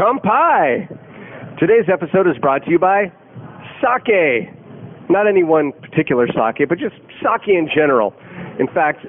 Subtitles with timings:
[0.00, 0.88] Kampai!
[1.58, 3.12] Today's episode is brought to you by
[3.84, 4.48] sake.
[5.10, 8.14] Not any one particular sake, but just sake in general.
[8.58, 9.04] In fact,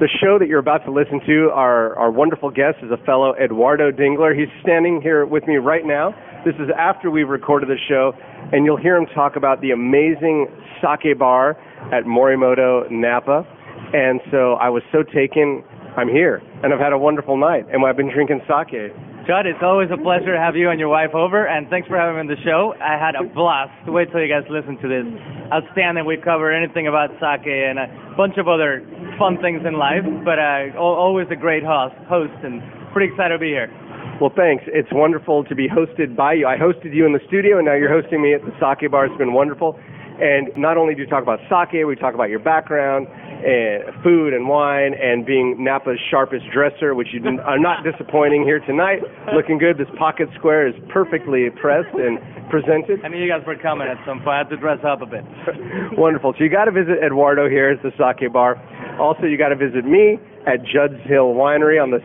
[0.00, 3.34] the show that you're about to listen to, our, our wonderful guest is a fellow
[3.34, 4.32] Eduardo Dingler.
[4.34, 6.14] He's standing here with me right now.
[6.46, 8.12] This is after we've recorded the show,
[8.52, 10.46] and you'll hear him talk about the amazing
[10.80, 11.58] sake bar
[11.92, 13.46] at Morimoto Napa.
[13.92, 15.62] And so I was so taken,
[15.98, 18.94] I'm here, and I've had a wonderful night, and I've been drinking sake.
[19.26, 21.94] Judd, it's always a pleasure to have you and your wife over, and thanks for
[21.94, 22.74] having me on the show.
[22.82, 23.70] I had a blast.
[23.86, 25.06] Wait till you guys listen to this.
[25.54, 26.02] Outstanding.
[26.06, 27.86] We cover anything about sake and a
[28.18, 28.82] bunch of other
[29.22, 32.58] fun things in life, but uh, always a great host, host, and
[32.90, 33.70] pretty excited to be here.
[34.18, 34.66] Well, thanks.
[34.66, 36.50] It's wonderful to be hosted by you.
[36.50, 39.06] I hosted you in the studio, and now you're hosting me at the sake bar.
[39.06, 39.78] It's been wonderful.
[40.20, 44.34] And not only do you talk about sake, we talk about your background, and food
[44.34, 49.00] and wine, and being Napa's sharpest dresser, which you are not disappointing here tonight.
[49.34, 49.78] Looking good.
[49.78, 52.18] This pocket square is perfectly pressed and
[52.50, 53.04] presented.
[53.04, 54.28] I knew you guys were coming at some point.
[54.28, 55.24] I have to dress up a bit.
[55.98, 56.34] Wonderful.
[56.38, 58.62] So you got to visit Eduardo here at the sake bar.
[59.00, 61.98] Also, you got to visit me at Judd's Hill Winery on the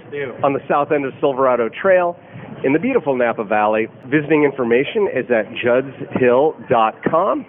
[0.44, 2.18] on the south end of Silverado Trail
[2.64, 3.88] in the beautiful Napa Valley.
[4.10, 7.46] Visiting information is at juddshill.com.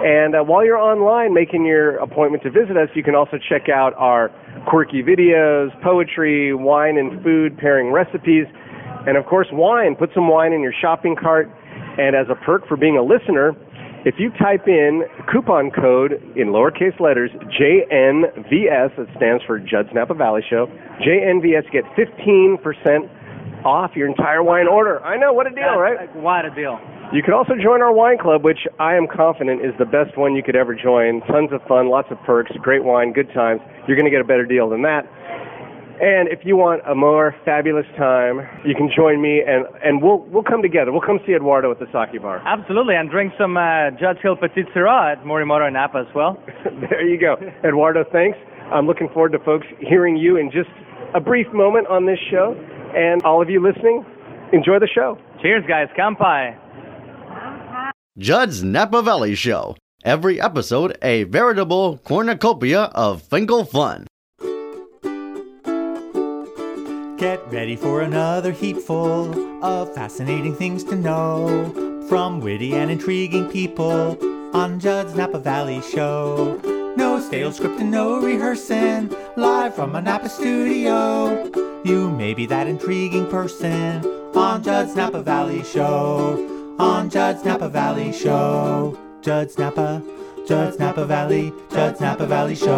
[0.00, 3.68] And uh, while you're online making your appointment to visit us, you can also check
[3.68, 4.30] out our
[4.66, 8.46] quirky videos, poetry, wine and food pairing recipes,
[9.06, 9.96] and of course, wine.
[9.96, 11.50] Put some wine in your shopping cart.
[11.98, 13.52] And as a perk for being a listener,
[14.04, 20.14] if you type in coupon code in lowercase letters JNVS, that stands for Judd's Napa
[20.14, 20.66] Valley Show,
[21.06, 25.02] JNVS, get 15% off your entire wine order.
[25.04, 26.14] I know, what a deal, right?
[26.16, 26.80] What a deal.
[27.12, 30.34] You can also join our wine club, which I am confident is the best one
[30.34, 31.20] you could ever join.
[31.28, 33.60] Tons of fun, lots of perks, great wine, good times.
[33.86, 35.04] You're going to get a better deal than that.
[36.00, 40.24] And if you want a more fabulous time, you can join me, and, and we'll
[40.32, 40.90] we'll come together.
[40.90, 42.40] We'll come see Eduardo at the sake bar.
[42.48, 46.42] Absolutely, and drink some uh, Judd's Hill Petite Sirah at Morimoto in Napa as well.
[46.88, 48.04] there you go, Eduardo.
[48.10, 48.38] Thanks.
[48.72, 50.72] I'm looking forward to folks hearing you in just
[51.14, 52.56] a brief moment on this show,
[52.96, 54.02] and all of you listening,
[54.54, 55.18] enjoy the show.
[55.42, 55.88] Cheers, guys.
[55.96, 56.61] Kampai.
[58.18, 59.74] Judd's Napa Valley Show.
[60.04, 64.06] Every episode a veritable cornucopia of Finkel fun.
[67.16, 74.18] Get ready for another heapful of fascinating things to know from witty and intriguing people
[74.54, 76.60] on Judd's Napa Valley Show.
[76.98, 81.50] No stale script and no rehearsing, live from a Napa studio.
[81.82, 84.04] You may be that intriguing person
[84.36, 86.51] on Judd's Napa Valley Show
[86.82, 88.98] on Judd's Napa Valley Show.
[89.22, 90.02] Judd's Napa,
[90.48, 92.68] Judd's Napa Valley, Judd's Napa Valley Show.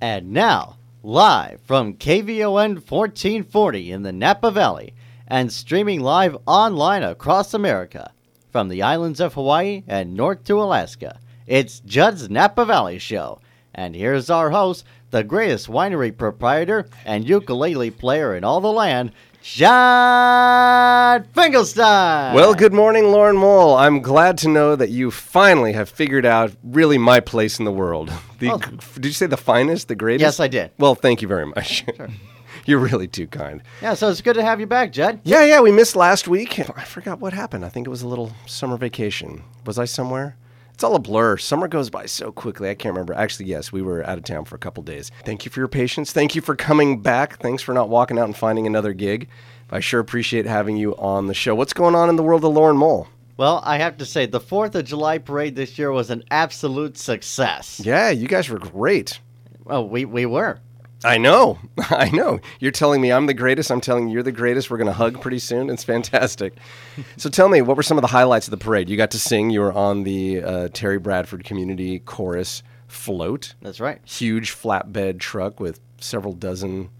[0.00, 4.94] And now, live from KVON 1440 in the Napa Valley
[5.28, 8.10] and streaming live online across America
[8.50, 13.40] from the islands of Hawaii and north to Alaska, it's Judd's Napa Valley Show.
[13.74, 19.12] And here's our host, the greatest winery proprietor and ukulele player in all the land,
[19.46, 22.34] Judd Finkelstein.
[22.34, 23.74] Well, good morning, Lauren Mole.
[23.76, 27.70] I'm glad to know that you finally have figured out really my place in the
[27.70, 28.10] world.
[28.38, 28.58] The, Oh.
[28.94, 30.22] Did you say the finest, the greatest?
[30.22, 30.70] Yes, I did.
[30.78, 31.84] Well, thank you very much.
[32.66, 33.62] You're really too kind.
[33.82, 35.20] Yeah, so it's good to have you back, Judd.
[35.24, 36.58] Yeah, yeah, we missed last week.
[36.58, 37.66] I forgot what happened.
[37.66, 39.42] I think it was a little summer vacation.
[39.66, 40.38] Was I somewhere?
[40.74, 41.36] It's all a blur.
[41.36, 42.68] Summer goes by so quickly.
[42.68, 43.14] I can't remember.
[43.14, 45.12] Actually, yes, we were out of town for a couple days.
[45.24, 46.12] Thank you for your patience.
[46.12, 47.38] Thank you for coming back.
[47.38, 49.28] Thanks for not walking out and finding another gig.
[49.70, 51.54] I sure appreciate having you on the show.
[51.54, 53.06] What's going on in the world of Lauren Mole?
[53.36, 56.98] Well, I have to say, the 4th of July parade this year was an absolute
[56.98, 57.80] success.
[57.84, 59.20] Yeah, you guys were great.
[59.62, 60.58] Well, we, we were.
[61.04, 61.58] I know.
[61.78, 62.40] I know.
[62.58, 63.70] You're telling me I'm the greatest.
[63.70, 64.70] I'm telling you you're the greatest.
[64.70, 65.68] We're going to hug pretty soon.
[65.70, 66.54] It's fantastic.
[67.16, 68.88] so tell me, what were some of the highlights of the parade?
[68.88, 69.50] You got to sing.
[69.50, 73.54] You were on the uh, Terry Bradford Community Chorus float.
[73.60, 74.00] That's right.
[74.04, 76.90] Huge flatbed truck with several dozen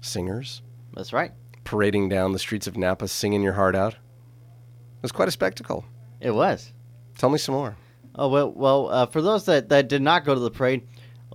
[0.00, 0.62] singers
[0.94, 1.32] That's right.
[1.64, 3.94] parading down the streets of Napa singing your heart out.
[3.94, 5.84] It was quite a spectacle.
[6.20, 6.72] It was.
[7.18, 7.76] Tell me some more.
[8.14, 10.86] Oh, well, well uh, for those that, that did not go to the parade,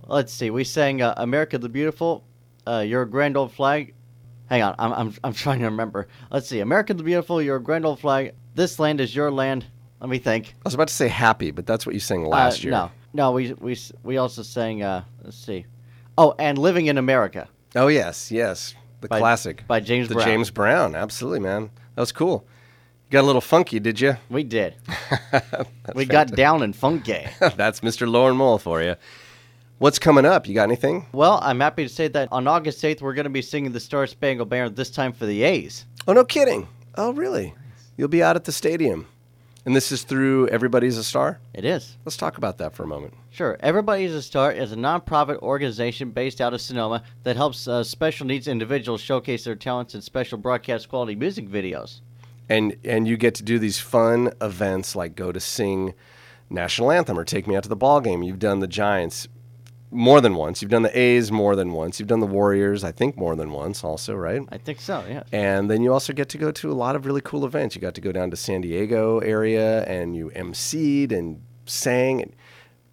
[0.06, 0.50] let's see.
[0.50, 2.24] We sang uh, America the Beautiful,
[2.66, 3.94] uh, Your Grand Old Flag.
[4.48, 6.08] Hang on, I'm, I'm, I'm trying to remember.
[6.30, 6.60] Let's see.
[6.60, 8.32] America the Beautiful, Your Grand Old Flag.
[8.54, 9.66] This land is your land.
[10.00, 10.48] Let me think.
[10.58, 12.70] I was about to say happy, but that's what you sang Uh, last year.
[12.70, 15.66] No, no, we, we, we also sang, uh, let's see.
[16.18, 20.26] Oh, and Living in America Oh yes, yes, the By- classic by James the Brown.
[20.26, 21.70] James Brown, absolutely, man.
[21.94, 22.46] That was cool.
[23.06, 24.16] You got a little funky, did you?
[24.30, 24.76] We did.
[25.94, 27.26] we got down and funky.
[27.38, 28.10] That's Mr.
[28.10, 28.96] Lauren Mole for you.
[29.78, 30.48] What's coming up?
[30.48, 31.04] You got anything?
[31.12, 33.80] Well, I'm happy to say that on August 8th, we're going to be singing the
[33.80, 35.84] Star Spangled Banner, this time for the A's.
[36.08, 36.66] Oh, no kidding.
[36.94, 37.54] Oh, really?
[37.98, 39.06] You'll be out at the stadium.
[39.66, 41.40] And this is through Everybody's a Star?
[41.52, 41.98] It is.
[42.06, 43.12] Let's talk about that for a moment.
[43.30, 43.58] Sure.
[43.60, 48.26] Everybody's a Star is a nonprofit organization based out of Sonoma that helps uh, special
[48.26, 52.00] needs individuals showcase their talents in special broadcast quality music videos.
[52.48, 55.92] And and you get to do these fun events like go to sing
[56.48, 58.22] national anthem or take me out to the ball game.
[58.22, 59.26] You've done the Giants
[59.90, 60.62] more than once.
[60.62, 62.00] You've done the A's more than once.
[62.00, 64.42] You've done the Warriors, I think, more than once also, right?
[64.50, 65.22] I think so, yeah.
[65.32, 67.74] And then you also get to go to a lot of really cool events.
[67.74, 72.22] You got to go down to San Diego area and you emceed and sang.
[72.22, 72.32] And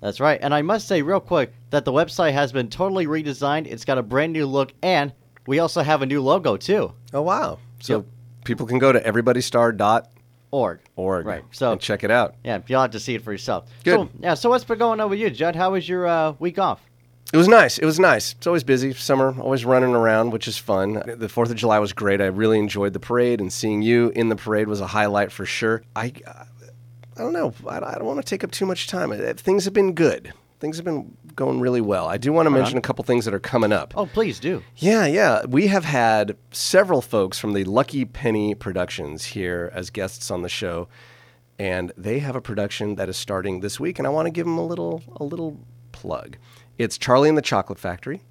[0.00, 0.38] That's right.
[0.42, 3.66] And I must say, real quick, that the website has been totally redesigned.
[3.66, 5.12] It's got a brand new look, and
[5.46, 6.92] we also have a new logo, too.
[7.12, 7.58] Oh, wow.
[7.80, 8.04] So Yep.
[8.44, 10.04] people can go to everybodystar.org
[10.52, 10.80] Org.
[10.96, 11.26] Org.
[11.26, 11.44] Right.
[11.52, 12.34] So, and check it out.
[12.42, 13.68] yeah, you'll have to see it for yourself.
[13.84, 13.94] Good.
[13.94, 15.54] So, yeah, so what's been going on with you, Judd?
[15.54, 16.80] How was your uh, week off?
[17.32, 17.78] It was nice.
[17.78, 18.32] It was nice.
[18.32, 18.92] It's always busy.
[18.92, 20.94] Summer, always running around, which is fun.
[20.94, 22.20] The 4th of July was great.
[22.20, 25.46] I really enjoyed the parade, and seeing you in the parade was a highlight for
[25.46, 25.82] sure.
[25.94, 26.12] I,
[27.16, 27.52] I don't know.
[27.66, 29.12] I, I don't want to take up too much time.
[29.12, 30.32] Uh, Things have been good.
[30.60, 32.06] Things have been going really well.
[32.06, 33.94] I do want to mention a couple things that are coming up.
[33.96, 34.62] Oh, please do.
[34.76, 35.46] Yeah, yeah.
[35.46, 40.50] We have had several folks from the Lucky Penny Productions here as guests on the
[40.50, 40.88] show,
[41.58, 44.44] and they have a production that is starting this week, and I want to give
[44.44, 45.58] them a little a little
[45.92, 46.36] plug.
[46.76, 48.22] It's Charlie and the Chocolate Factory.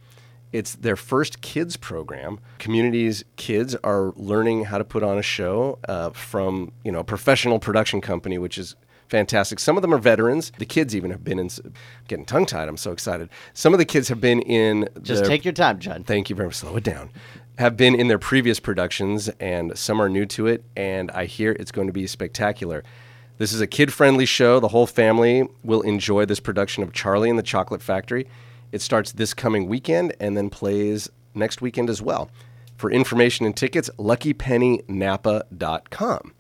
[0.51, 2.39] It's their first kids program.
[2.57, 7.03] Communities kids are learning how to put on a show uh, from you know a
[7.03, 8.75] professional production company, which is
[9.09, 9.59] fantastic.
[9.59, 10.51] Some of them are veterans.
[10.57, 11.45] The kids even have been in.
[11.47, 11.59] s-
[12.07, 12.67] Getting tongue tied.
[12.67, 13.29] I'm so excited.
[13.53, 14.87] Some of the kids have been in.
[15.01, 16.05] Just their- take your time, Judd.
[16.07, 16.55] Thank you very much.
[16.55, 17.09] Slow it down.
[17.59, 21.51] Have been in their previous productions, and some are new to it, and I hear
[21.59, 22.83] it's going to be spectacular.
[23.37, 24.59] This is a kid friendly show.
[24.59, 28.27] The whole family will enjoy this production of Charlie and the Chocolate Factory.
[28.71, 32.29] It starts this coming weekend and then plays next weekend as well.
[32.77, 36.33] For information and tickets, luckypennynapa.com.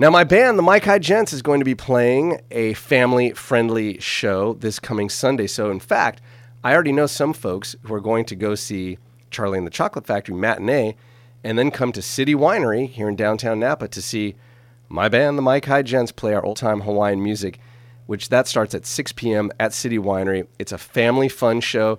[0.00, 4.54] Now, my band, the Maikai Gents, is going to be playing a family friendly show
[4.54, 5.48] this coming Sunday.
[5.48, 6.20] So, in fact,
[6.62, 8.98] I already know some folks who are going to go see
[9.30, 10.94] Charlie and the Chocolate Factory matinee
[11.42, 14.36] and then come to City Winery here in downtown Napa to see
[14.88, 17.58] my band, the Maikai Gents, play our old time Hawaiian music,
[18.08, 19.52] which that starts at 6 p.m.
[19.60, 20.46] at City Winery.
[20.58, 21.98] It's a family fun show.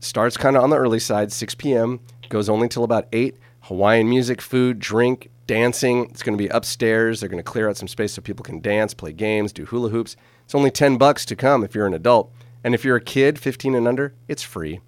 [0.00, 2.00] Starts kind of on the early side, 6 p.m.,
[2.30, 3.36] goes only till about 8.
[3.64, 6.06] Hawaiian music, food, drink, dancing.
[6.08, 7.20] It's going to be upstairs.
[7.20, 9.90] They're going to clear out some space so people can dance, play games, do hula
[9.90, 10.16] hoops.
[10.46, 12.32] It's only 10 bucks to come if you're an adult.
[12.64, 14.80] And if you're a kid, 15 and under, it's free.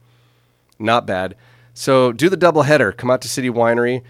[0.78, 1.36] Not bad.
[1.74, 2.90] So do the double header.
[2.90, 4.00] Come out to City Winery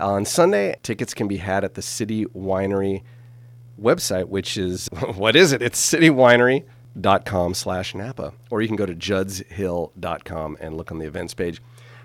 [0.00, 0.76] on Sunday.
[0.84, 3.02] Tickets can be had at the City Winery
[3.80, 5.62] website, which is what is it?
[5.62, 8.32] It's citywinery.com slash Napa.
[8.50, 11.62] Or you can go to juddshill.com and look on the events page.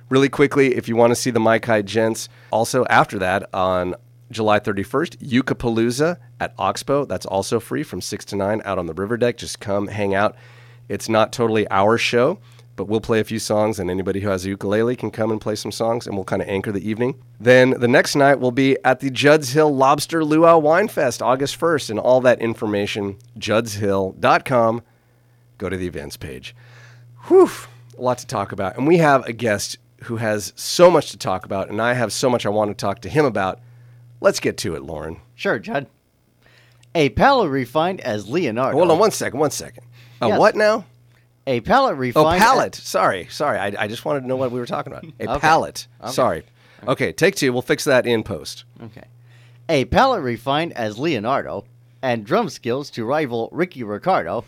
[0.09, 3.95] Really quickly, if you want to see the High Gents, also after that on
[4.31, 7.05] July 31st, Yucapalooza at Oxbow.
[7.05, 9.37] That's also free from 6 to 9 out on the river deck.
[9.37, 10.35] Just come hang out.
[10.89, 12.39] It's not totally our show,
[12.75, 15.39] but we'll play a few songs, and anybody who has a ukulele can come and
[15.39, 17.21] play some songs, and we'll kind of anchor the evening.
[17.39, 21.59] Then the next night will be at the Judd's Hill Lobster Luau Wine Fest, August
[21.59, 24.81] 1st, and all that information, juddshill.com.
[25.57, 26.55] Go to the events page.
[27.27, 27.49] Whew,
[27.97, 28.77] a lot to talk about.
[28.77, 32.11] And we have a guest who has so much to talk about, and I have
[32.11, 33.59] so much I want to talk to him about.
[34.19, 35.17] Let's get to it, Lauren.
[35.35, 35.87] Sure, Judd.
[36.95, 38.77] A palette refined as Leonardo.
[38.77, 39.83] Hold on one second, one second.
[40.21, 40.39] A Yes.
[40.39, 40.85] what now?
[41.45, 42.41] A pallet palette Oh, refined.
[42.41, 42.75] palette.
[42.75, 43.57] Sorry, sorry.
[43.59, 45.05] I, I just wanted to know what we were talking about.
[45.19, 45.39] A Okay.
[45.39, 45.87] palette.
[46.09, 46.43] Sorry.
[46.87, 47.51] Okay, take two.
[47.53, 48.63] We'll fix that in post.
[48.81, 49.03] Okay.
[49.69, 51.65] A palette refined as Leonardo,
[52.01, 54.43] and drum skills to rival Ricky Ricardo,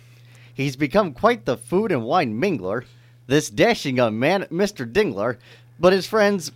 [0.54, 2.84] he's become quite the food and wine mingler.
[3.28, 4.86] This dashing young man, Mr.
[4.92, 5.38] Dingler,
[5.80, 6.52] but his friends,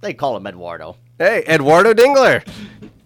[0.00, 0.96] they call him Eduardo.
[1.18, 2.46] Hey, Eduardo Dingler.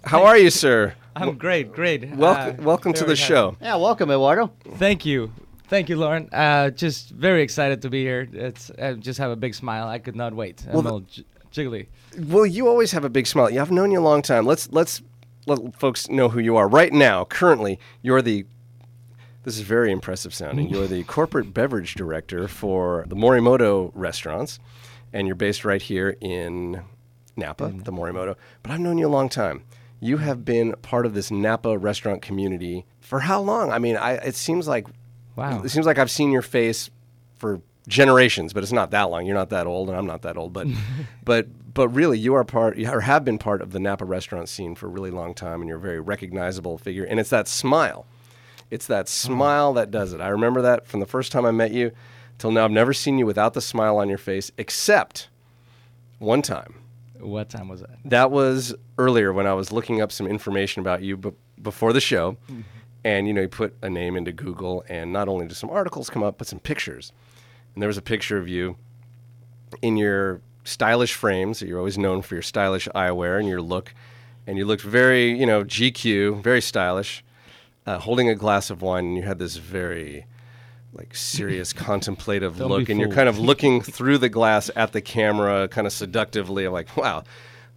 [0.04, 0.94] How are you, sir?
[1.16, 2.08] I'm great, great.
[2.14, 3.32] Welcome, Uh, welcome to very the happy.
[3.34, 3.56] show.
[3.60, 4.52] Yeah, welcome, Eduardo.
[4.76, 5.32] Thank you,
[5.72, 6.28] thank you, Lauren.
[6.32, 8.28] Uh, just very excited to be here.
[8.32, 9.88] It's I just have a big smile.
[9.88, 10.64] I could not wait.
[10.70, 11.86] I'm the- all j- jiggly.
[12.18, 13.58] Well, you always have a big smile.
[13.58, 14.44] I've known you a long time.
[14.44, 15.00] Let's let's
[15.46, 16.68] let folks know who you are.
[16.68, 18.44] Right now, currently, you're the
[19.44, 20.68] this is very impressive sounding.
[20.68, 24.60] You're the corporate beverage director for the Morimoto restaurants,
[25.12, 26.82] and you're based right here in
[27.36, 28.36] Napa, the Morimoto.
[28.62, 29.64] But I've known you a long time.
[30.00, 33.70] You have been part of this Napa restaurant community for how long?
[33.70, 34.86] I mean, I, it seems like
[35.36, 35.62] Wow.
[35.62, 36.90] it seems like I've seen your face
[37.36, 39.26] for generations, but it's not that long.
[39.26, 40.52] You're not that old, and I'm not that old.
[40.52, 40.68] But,
[41.24, 44.74] but, but really, you are part, or have been part of the Napa restaurant scene
[44.74, 47.04] for a really long time, and you're a very recognizable figure.
[47.04, 48.06] And it's that smile,
[48.70, 49.08] it's that oh.
[49.08, 50.20] smile that does it.
[50.20, 51.92] I remember that from the first time I met you
[52.38, 52.64] till now.
[52.64, 55.28] I've never seen you without the smile on your face, except
[56.18, 56.74] one time.
[57.18, 57.98] What time was that?
[58.04, 62.00] That was earlier when I was looking up some information about you b- before the
[62.00, 62.32] show.
[62.50, 62.60] Mm-hmm.
[63.04, 66.08] And, you know, you put a name into Google, and not only do some articles
[66.08, 67.12] come up, but some pictures.
[67.74, 68.76] And there was a picture of you
[69.80, 71.60] in your stylish frames.
[71.60, 73.94] That you're always known for your stylish eyewear and your look.
[74.46, 77.24] And you looked very, you know, GQ, very stylish,
[77.86, 79.06] uh, holding a glass of wine.
[79.06, 80.26] And you had this very,
[80.92, 82.88] like, serious, contemplative Don't look.
[82.88, 86.64] And you're kind of looking through the glass at the camera, kind of seductively.
[86.64, 87.24] I'm like, wow.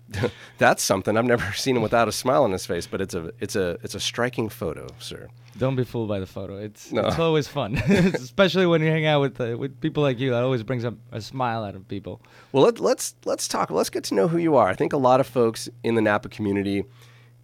[0.58, 3.32] That's something I've never seen him without a smile on his face, but it's a
[3.40, 5.28] it's a it's a striking photo, sir.
[5.58, 6.58] Don't be fooled by the photo.
[6.58, 7.08] It's No.
[7.08, 10.32] it's always fun, especially when you hang out with uh, with people like you.
[10.32, 12.22] That always brings a, a smile out of people.
[12.52, 13.72] Well, let, let's let's talk.
[13.72, 14.68] Let's get to know who you are.
[14.68, 16.86] I think a lot of folks in the Napa community,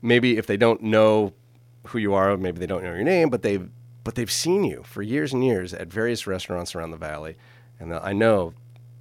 [0.01, 1.33] maybe if they don't know
[1.87, 3.67] who you are, maybe they don't know your name, but they've
[4.03, 7.37] but they've seen you for years and years at various restaurants around the valley,
[7.79, 8.53] and I know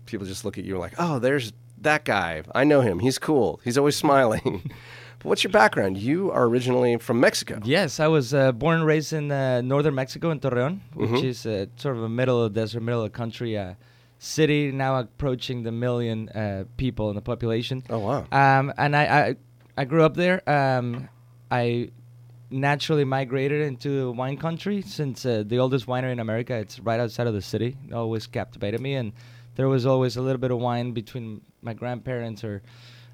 [0.07, 2.43] people just look at you like, oh, there's that guy.
[2.55, 2.99] I know him.
[3.01, 3.61] He's cool.
[3.65, 4.71] He's always smiling.
[5.19, 5.97] but what's your background?
[5.99, 7.61] You are originally from Mexico.
[7.65, 11.25] Yes, I was uh, born and raised in uh, northern Mexico in Torreon, which Mhm.
[11.25, 13.75] is uh, sort of a middle of the desert, middle of the country uh,
[14.19, 14.71] city.
[14.73, 17.83] Now approaching the million uh, people in the population.
[17.91, 18.27] Oh wow.
[18.33, 19.37] Um, and I, I,
[19.79, 20.43] I grew up there.
[20.49, 21.09] Um,
[21.51, 21.91] I
[22.51, 26.55] naturally migrated into wine country since uh, the oldest winery in America.
[26.55, 27.77] It's right outside of the city.
[27.89, 29.13] It always captivated me, and
[29.61, 32.63] there was always a little bit of wine between my grandparents or,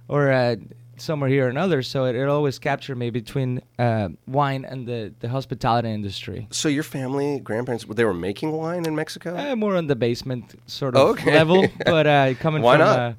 [0.07, 0.55] or uh,
[0.97, 1.89] somewhere here and others.
[1.89, 6.47] So it, it always captured me between uh, wine and the, the hospitality industry.
[6.53, 9.37] So your family, grandparents, they were making wine in Mexico?
[9.37, 11.33] Uh, more on the basement sort of Okay.
[11.35, 12.99] level, but uh, coming Why from not?
[13.01, 13.13] Uh,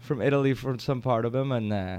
[0.00, 1.98] from Italy, from some part of them, and uh,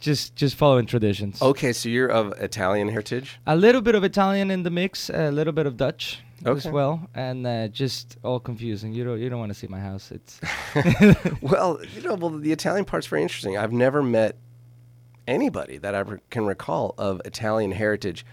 [0.00, 1.40] just just following traditions.
[1.40, 3.38] Okay, so you're of Italian heritage.
[3.46, 7.08] A little bit of Italian in the mix, a little bit of Dutch as well,
[7.14, 8.92] and uh, just all confusing.
[8.92, 10.10] You don't you don't want to see my house.
[10.12, 10.40] It's
[11.40, 13.56] Well, you know, well, the Italian part's very interesting.
[13.56, 14.36] I've never met
[15.26, 18.24] anybody that I re- can recall of Italian heritage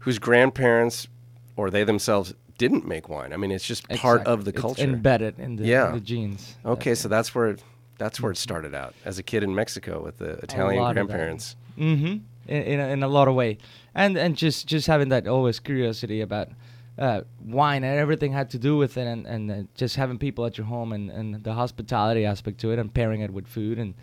[0.00, 1.08] whose grandparents
[1.56, 3.32] or they themselves didn't make wine.
[3.32, 4.82] I mean, it's just part of the it's culture.
[4.82, 5.88] embedded in the, Yeah.
[5.88, 6.56] in the genes.
[6.64, 7.56] okay, so that's where
[7.98, 11.56] that's where it started out as a kid in Mexico with the Italian grandparents.
[11.78, 12.18] Mm-hmm.
[12.46, 13.56] In, in, a, in a lot of way,
[13.94, 16.48] and and just just having that always curiosity about
[16.98, 20.44] uh, wine and everything had to do with it, and and uh, just having people
[20.46, 23.78] at your home and and the hospitality aspect to it, and pairing it with food,
[23.78, 23.94] and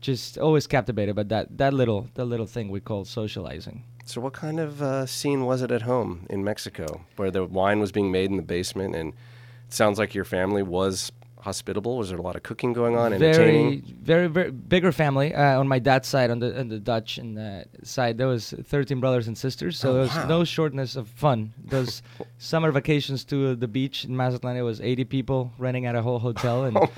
[0.00, 3.84] just always captivated by that that little that little thing we call socializing.
[4.04, 7.78] So, what kind of uh, scene was it at home in Mexico where the wine
[7.78, 8.94] was being made in the basement?
[8.94, 9.12] And
[9.66, 11.96] it sounds like your family was hospitable.
[11.96, 13.16] Was there a lot of cooking going on?
[13.18, 15.34] very, very, very bigger family.
[15.34, 18.52] Uh, on my dad's side, on the on the Dutch and uh, side, there was
[18.64, 19.78] 13 brothers and sisters.
[19.78, 20.26] So Oh, there was wow.
[20.26, 21.52] no shortness of fun.
[21.64, 22.02] Those
[22.38, 26.18] summer vacations to the beach in Mazatlan, it was 80 people renting out a whole
[26.18, 26.88] hotel and Oh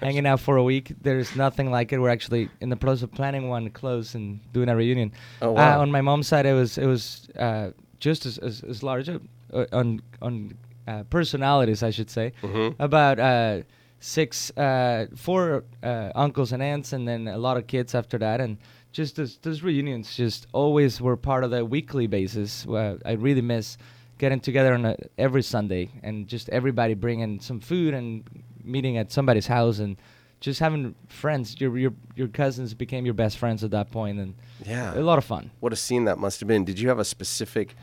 [0.00, 0.92] hanging out for a week.
[1.02, 1.98] There's nothing like it.
[1.98, 5.12] We're actually in the process of planning one close and doing a reunion.
[5.42, 5.78] Oh, wow.
[5.78, 9.08] Uh, on my mom's side, it was it was uh, just as, as, as large
[9.08, 9.18] uh,
[9.52, 10.54] uh, on on
[10.88, 12.32] uh, personalities, I should say.
[12.42, 12.74] Mhm.
[12.78, 13.62] About uh,
[14.00, 18.40] six, uh, four uh, uncles and aunts, and then a lot of kids after that,
[18.40, 18.56] and
[18.92, 22.66] just those, those reunions just always were part of the weekly basis.
[22.66, 23.76] Uh, I really miss
[24.18, 28.24] getting together on a, every Sunday and just everybody bringing some food and
[28.64, 29.96] meeting at somebody's house and
[30.40, 31.60] just having friends.
[31.60, 34.34] Your your your cousins became your best friends at that point, and
[34.66, 34.98] Yeah.
[34.98, 35.50] a lot of fun.
[35.60, 36.64] What a scene that must have been.
[36.64, 37.76] Did you have a specific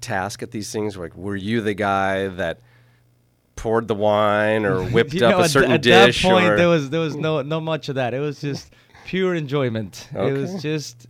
[0.00, 0.96] task at these things?
[0.96, 2.60] Like, were you the guy that
[3.60, 6.24] poured the wine or whipped up know, a certain at dish?
[6.24, 8.14] At that point, or there was there was no no much of that.
[8.14, 8.72] It was just
[9.04, 10.08] pure enjoyment.
[10.14, 11.06] It was just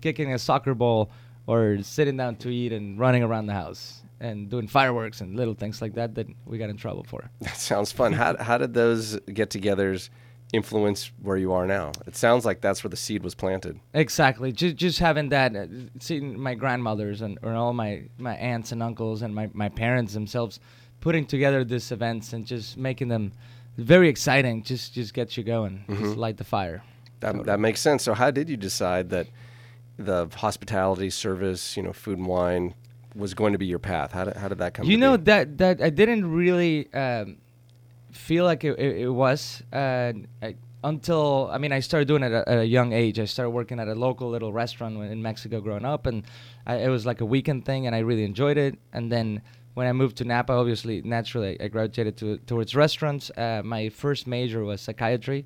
[0.00, 1.10] kicking a soccer ball
[1.46, 5.54] or sitting down to eat and running around the house and doing fireworks and little
[5.54, 7.30] things like that that we got in trouble for.
[7.40, 8.12] that sounds fun.
[8.12, 10.10] How, how did those get-togethers
[10.52, 11.92] influence where you are now?
[12.06, 13.80] It sounds like that's where the seed was planted.
[13.94, 14.52] Exactly.
[14.52, 15.66] Just just having that, uh,
[16.00, 20.12] seeing my grandmothers and or all my my aunts and uncles and my my parents
[20.12, 20.60] themselves
[21.00, 23.32] putting together these events and just making them
[23.76, 24.62] very exciting.
[24.62, 25.84] Just just gets you going.
[25.88, 26.04] Mm-hmm.
[26.04, 26.82] Just light the fire.
[27.20, 28.04] That, that makes sense.
[28.04, 29.26] So, how did you decide that
[29.98, 32.74] the hospitality service, you know, food and wine,
[33.14, 34.12] was going to be your path?
[34.12, 34.86] How did, how did that come?
[34.86, 35.24] You know be?
[35.24, 37.38] that that I didn't really um,
[38.12, 40.12] feel like it, it, it was uh,
[40.42, 43.18] I, until I mean I started doing it at, at a young age.
[43.18, 46.22] I started working at a local little restaurant in Mexico growing up, and
[46.66, 48.78] I, it was like a weekend thing, and I really enjoyed it.
[48.92, 49.42] And then
[49.78, 53.24] when I moved to Napa, obviously, naturally, I gravitated to, towards restaurants.
[53.36, 55.40] Uh, my first major was psychiatry,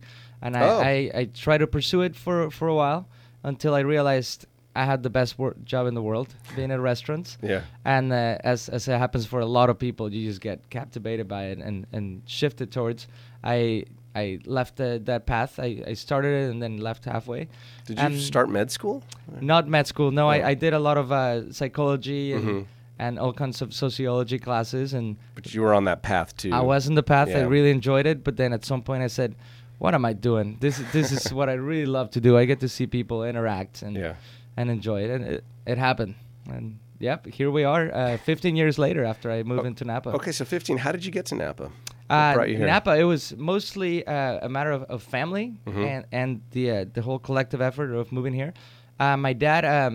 [0.44, 0.80] and I, Oh.
[0.92, 3.02] I, I tried to pursue it for, for a while
[3.50, 4.38] until I realized
[4.74, 7.36] I had the best wor- job in the world, being at restaurants.
[7.42, 7.60] Yeah.
[7.84, 11.26] And uh, as, as it happens for a lot of people, you just get captivated
[11.28, 13.06] by it and, and shifted towards.
[13.44, 13.84] I
[14.14, 15.52] I left uh, that path.
[15.58, 17.48] I, I started it and then left halfway.
[17.86, 19.02] Did you start med school?
[19.40, 20.10] Not med school.
[20.10, 20.36] No, Oh.
[20.36, 22.66] I, I did a lot of uh, psychology and, Mhm.
[23.04, 24.94] And all kinds of sociology classes.
[24.94, 26.52] And But you were on that path too.
[26.52, 27.28] I was in the path.
[27.40, 28.18] I really enjoyed it.
[28.26, 29.30] But then at some point I said,
[29.78, 30.56] what am I doing?
[30.60, 32.30] This, is- this is what I really love to do.
[32.42, 34.14] I get to see people interact and, Yeah.
[34.56, 35.10] and enjoy it.
[35.10, 36.14] And it, it happened.
[36.54, 40.10] And yep, here we are uh, 15 years later after I moved Oh, into Napa.
[40.10, 40.78] Okay, so 15.
[40.78, 41.62] How did you get to Napa?
[41.64, 42.66] What Uh, brought you here?
[42.66, 45.84] Napa, it was mostly uh, a matter of, of family Mhm.
[45.92, 48.52] and and the uh, the whole collective effort of moving here.
[49.00, 49.94] Uh, my dad, um,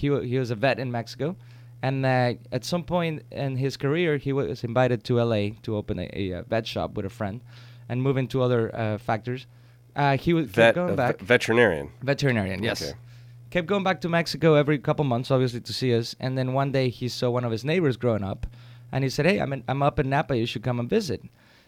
[0.00, 1.36] he he was a vet in Mexico,
[1.82, 5.98] and uh, at some point in his career, he was invited to LA to open
[5.98, 7.40] a, a, uh vet shop with a friend,
[7.88, 9.46] and move into other uh, factors.
[9.96, 11.18] Uh, he was Vet, going uh, back.
[11.18, 11.90] ve- veterinarian.
[12.02, 12.82] Veterinarian, yes.
[12.82, 12.92] Okay.
[13.50, 16.14] Kept going back to Mexico every couple months, obviously, to see us.
[16.20, 18.46] And then one day he saw one of his neighbors growing up,
[18.92, 20.36] and he said, "Hey, I'm in, I'm up in Napa.
[20.36, 21.22] You should come and visit."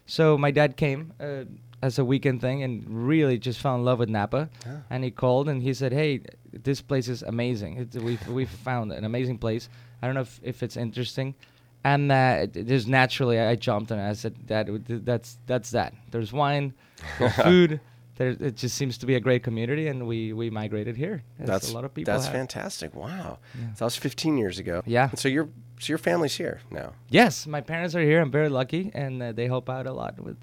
[0.07, 1.45] So my dad came uh,
[1.83, 4.50] as a weekend thing and really just fell in love with Napa.
[4.90, 6.21] And he called and he said, "Hey,
[6.52, 7.79] this place is amazing.
[7.79, 9.69] It's, we've we've found an amazing place.
[10.02, 11.35] I don't know if, if it's interesting."
[11.83, 15.95] And uh, it- just naturally, I jumped and I said, "Dad, w- that's that's that.
[16.11, 16.75] There's wine,
[17.19, 17.80] there's food."
[18.16, 21.23] There, it just seems to be a great community, and we, we migrated here.
[21.38, 22.12] As That's a lot of people.
[22.12, 22.35] That's have.
[22.35, 22.95] fantastic.
[22.95, 23.38] Wow.
[23.54, 24.83] So that was 15 years ago.
[24.85, 25.09] Yeah.
[25.09, 26.92] And so your so your family's here now.
[27.09, 28.21] Yes, my parents are here.
[28.21, 30.37] I'm very lucky, and uh, they help out a lot with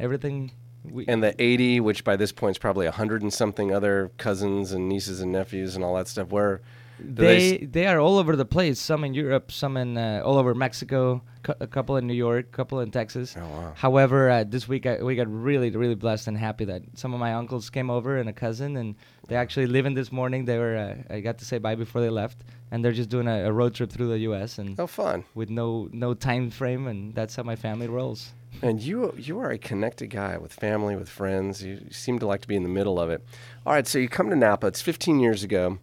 [0.00, 0.50] everything.
[0.84, 4.72] We, And the 80, which by this point is probably 100 and something other cousins
[4.72, 6.30] and nieces and nephews and all that stuff.
[6.30, 6.60] Where
[7.04, 8.78] they they are all over the place.
[8.80, 11.22] Some in Europe, some in uh, all over Mexico.
[11.42, 13.34] Cou- a couple in New York, a couple in Texas.
[13.36, 13.72] Oh, wow.
[13.74, 17.20] However, uh, this week I, we got really really blessed and happy that some of
[17.20, 18.94] my uncles came over and a cousin, and
[19.28, 20.44] they actually leaving this morning.
[20.44, 23.26] They were uh, I got to say bye before they left, and they're just doing
[23.28, 24.58] a, a road trip through the U.S.
[24.58, 25.24] and Oh, fun.
[25.34, 28.32] with no no time frame, and that's how my family rolls.
[28.60, 31.62] And you you are a connected guy with family, with friends.
[31.64, 33.24] You, you seem to like to be in the middle of it.
[33.66, 34.66] All right, so you come to Napa.
[34.68, 35.78] It's 15 years ago,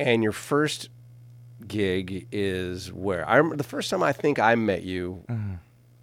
[0.00, 0.88] and your first
[1.66, 3.28] gig is where?
[3.28, 5.24] I remember the first time I think I met you.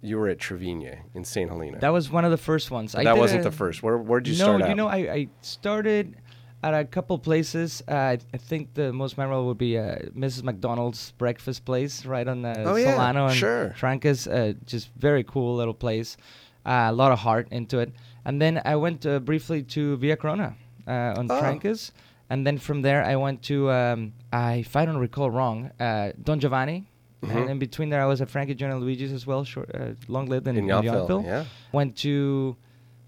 [0.00, 1.50] You were at Tra Vigne in St.
[1.50, 1.78] Helena.
[1.80, 2.94] That was one of the first ones.
[2.94, 3.82] I that wasn't a- the first.
[3.82, 4.68] Where where did you no, start out?
[4.68, 6.14] you know, I, I started
[6.62, 7.82] at a couple places.
[7.88, 10.44] Uh, I, I think the most memorable would be uh, Mrs.
[10.44, 13.74] McDonald's breakfast place right on uh, Oh, yeah, Solano and sure.
[13.76, 14.26] Trancas.
[14.32, 16.16] Uh, just very cool little place.
[16.64, 17.92] Uh, a lot of heart into it.
[18.24, 20.54] And then I went uh, briefly to Villa Corona
[20.86, 21.40] uh, on Oh.
[21.40, 21.90] Trancas.
[22.30, 26.12] And then from there, I went to, um, I, if I don't recall wrong, uh,
[26.22, 26.86] Don Giovanni.
[27.22, 27.36] Mm-hmm.
[27.36, 29.94] And in between there, I was at Frankie John and Luigi's as well, short, uh,
[30.06, 31.44] long lived in, in in Yountville, yeah.
[31.72, 32.56] Went to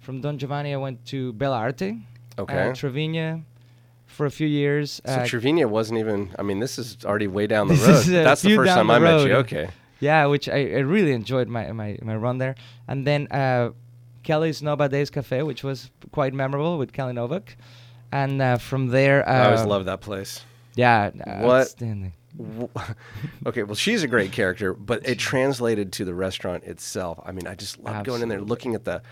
[0.00, 0.72] from Don Giovanni.
[0.72, 1.98] I went to Bella Arte,
[2.38, 2.70] Okay.
[2.70, 3.44] uh, Tra Vigne,
[4.06, 5.00] for a few years.
[5.06, 6.34] So uh, Tra Vigne wasn't even.
[6.38, 7.94] I mean, this is already way down the This road.
[7.96, 9.34] is a That's the first time the I met you.
[9.34, 9.68] Okay.
[10.00, 12.54] yeah, which I, I really enjoyed my, my, my run there.
[12.88, 13.70] And then uh,
[14.24, 17.56] Kelly's Nova Days Cafe, which was quite memorable with Kelly Novak.
[18.12, 20.44] And uh, from there, uh, I always loved that place.
[20.74, 21.10] Yeah,
[21.42, 22.12] What- outstanding.
[23.46, 27.18] Okay, well, she's a great character, but it translated to the restaurant itself.
[27.24, 29.02] I mean, I just love going in there, looking at the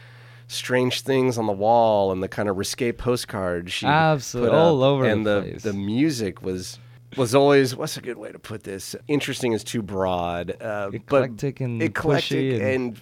[0.46, 4.62] strange things on the wall and the kind of risque postcards she Absolutely, put up,
[4.64, 6.78] all over and the the the music was
[7.18, 8.94] was always what's a good way to put this?
[9.08, 13.00] Interesting is too broad, uh, Eclectic but and eclectic and- and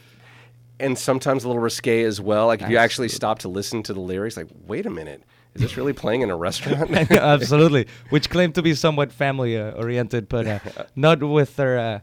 [0.80, 2.46] and sometimes a little risque as well.
[2.46, 5.22] Like if you actually stop to listen to the lyrics, like wait a minute,
[5.56, 6.90] is this really playing in a restaurant?
[7.10, 10.58] Absolutely, which claimed to be somewhat family uh, oriented, but uh,
[10.96, 11.98] not with her uh,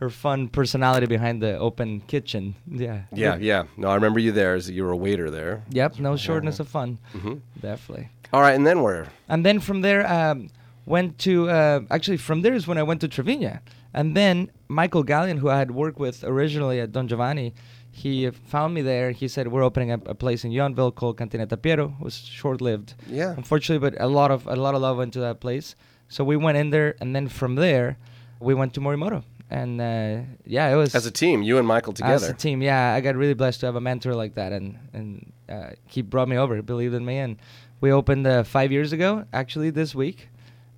[0.00, 2.54] her fun personality behind the open kitchen.
[2.66, 3.02] Yeah.
[3.12, 3.64] Yeah, yeah.
[3.76, 5.62] No, I remember you there as you were a waiter there.
[5.70, 5.98] Yep.
[5.98, 6.98] No shortness of fun.
[7.14, 7.34] Mm-hmm.
[7.60, 8.08] Definitely.
[8.32, 9.08] All right, and then where?
[9.28, 10.50] And then from there, um,
[10.86, 13.60] went to uh, actually from there is when I went to Tra Vigne,
[13.92, 17.54] and then Michael Gallion, who I had worked with originally at Don Giovanni,
[17.92, 19.10] he uh, found me there.
[19.12, 21.94] He said we're opening up a place in Yountville called Cantinetta Piero.
[22.00, 23.34] It was short lived, Yeah.
[23.36, 25.74] unfortunately, but a lot of a lot of love went to that place.
[26.08, 27.96] So we went in there, and then from there,
[28.40, 31.92] we went to Morimoto, and uh, yeah, it was As a team, you and Michael
[31.92, 32.14] together.
[32.14, 34.78] as a team, yeah, I got really blessed to have a mentor like that, and
[34.92, 37.36] and uh, he brought me over, believed in me, and
[37.80, 40.28] we opened uh, five years ago, actually this week,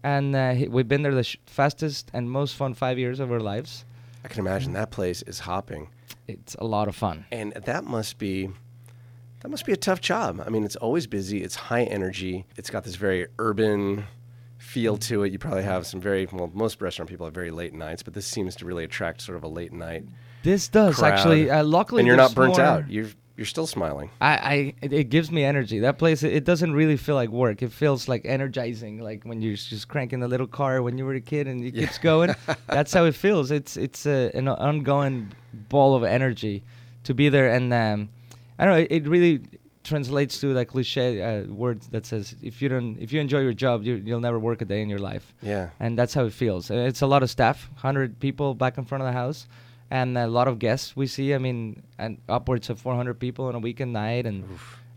[0.03, 3.31] and uh, he, we've been there the sh- fastest and most fun five years of
[3.33, 3.85] our lives.
[4.25, 5.89] I can imagine that place is hopping,
[6.41, 7.25] It's a lot of fun.
[7.33, 8.51] and that must be
[9.41, 10.41] that must be a tough job.
[10.47, 11.43] I mean, it's always busy.
[11.43, 12.45] It's high energy.
[12.57, 14.05] It's got this very urban
[14.59, 15.33] feel to it.
[15.33, 16.49] You probably have some very well.
[16.55, 19.43] Most restaurant people have very late nights, but this seems to really attract sort of
[19.43, 20.05] a late night
[20.45, 21.13] This does crowd.
[21.13, 21.51] actually.
[21.51, 22.89] Uh, luckily, and you're not burnt more- out.
[22.91, 24.11] You're you're still smiling.
[24.21, 25.79] I, I it, gives me energy.
[25.81, 27.63] That place it, doesn't really feel like work.
[27.63, 31.15] It feels like energizing, like when you're just cranking the little car when you were
[31.15, 32.35] a kid and it keeps going.
[32.67, 33.51] That's how it feels.
[33.51, 35.33] It's it's a, an ongoing
[35.69, 36.63] ball of energy
[37.05, 38.09] to be there, and um,
[38.59, 38.81] I don't know.
[38.83, 39.41] It, it really
[39.85, 43.53] translates to that cliche uh, word that says if you don't if you enjoy your
[43.53, 45.71] job, you, you'll never work a day in your life Yeah.
[45.81, 46.71] and that's how it feels.
[46.71, 49.49] Uh, It's a lot of staff, hundred people back in front of the house,
[49.93, 51.35] and a lot of guests we see.
[51.35, 54.43] I mean, and upwards of 400 people on a weekend night, and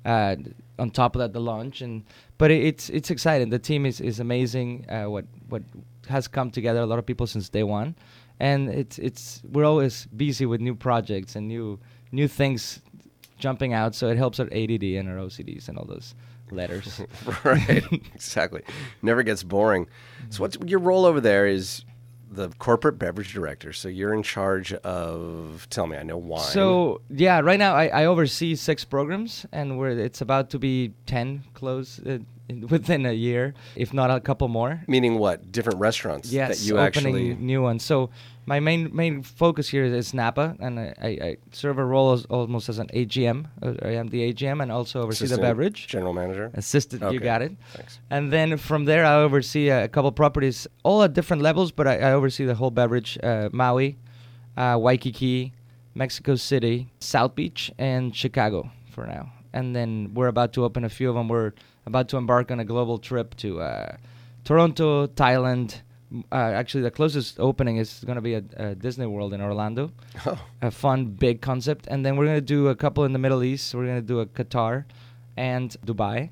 [0.05, 0.38] uh,
[0.79, 1.81] on top of that, the lunch.
[1.81, 2.05] And
[2.38, 3.49] but it, it's it's exciting.
[3.49, 4.89] The team is is amazing.
[4.89, 5.63] Uh, what what
[6.08, 7.95] has come together, a lot of people since day one,
[8.39, 11.77] and it's it's we're always busy with new projects and new
[12.13, 12.81] new things
[13.38, 13.95] jumping out.
[13.95, 16.15] So it helps our ADD and our OCDs and all those
[16.51, 17.01] letters.
[17.43, 17.84] right.
[18.13, 18.62] exactly.
[19.01, 19.88] Never gets boring.
[20.29, 21.84] So what's your role over there is
[22.30, 23.74] the corporate beverage director.
[23.74, 26.44] So you're in charge of tell me, I know wine.
[26.44, 30.94] So yeah, right now I, I oversee six programs, and we're it's about to be
[31.06, 32.20] ten close uh,
[32.69, 34.81] within a year, if not a couple more.
[34.88, 35.51] meaning what?
[35.51, 37.84] Different restaurants Yes, that you opening actually new ones.
[37.84, 38.10] So
[38.45, 42.25] my main main focus here is Napa, and I, I, I serve a role as
[42.25, 43.47] almost as an AGM.
[43.62, 45.88] Uh, I am the AGM, and also oversee assistant the beverage.
[45.88, 46.51] general manager.
[46.53, 47.53] Assistant, you got it.
[47.73, 47.99] thanks.
[48.10, 51.97] And then from there, I oversee a, couple properties, all at different levels, but I,
[51.97, 53.97] I oversee the whole beverage uh, Maui,
[54.58, 55.53] uh, Waikiki,
[55.95, 59.31] Mexico City, South Beach, and Chicago for now.
[59.53, 61.29] And then we're about to open a few of them.
[61.29, 61.53] We're
[61.86, 63.98] about to embark on a global trip to uh,
[64.43, 65.82] Toronto, Thailand.
[66.32, 69.91] Uh, actually, the closest opening is going to be at uh, Disney World in Orlando
[70.26, 73.19] Oh, a fun big concept and then we're going to do a couple in the
[73.19, 74.86] middle east we're going to do a qatar
[75.36, 76.30] and dubai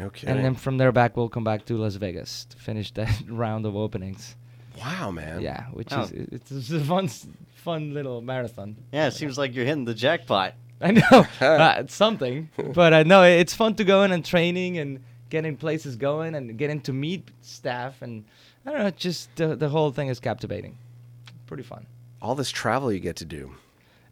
[0.00, 0.26] okay.
[0.28, 3.66] and then from there back we'll come back to las vegas to finish that round
[3.66, 4.36] of openings
[4.80, 5.40] wow, man.
[5.42, 6.02] yeah which Oh.
[6.02, 7.08] is it's, it's a fun
[7.56, 10.54] fun little marathon Yeah, it seems like you're hitting the jackpot.
[10.80, 11.02] I know
[11.40, 15.56] uh, it's something but i know it's fun to go in and training and getting
[15.56, 18.24] places going and getting to meet staff and
[18.64, 20.76] i don't know just the, the whole thing is captivating
[21.46, 21.86] pretty fun
[22.20, 23.52] All this travel you get to do.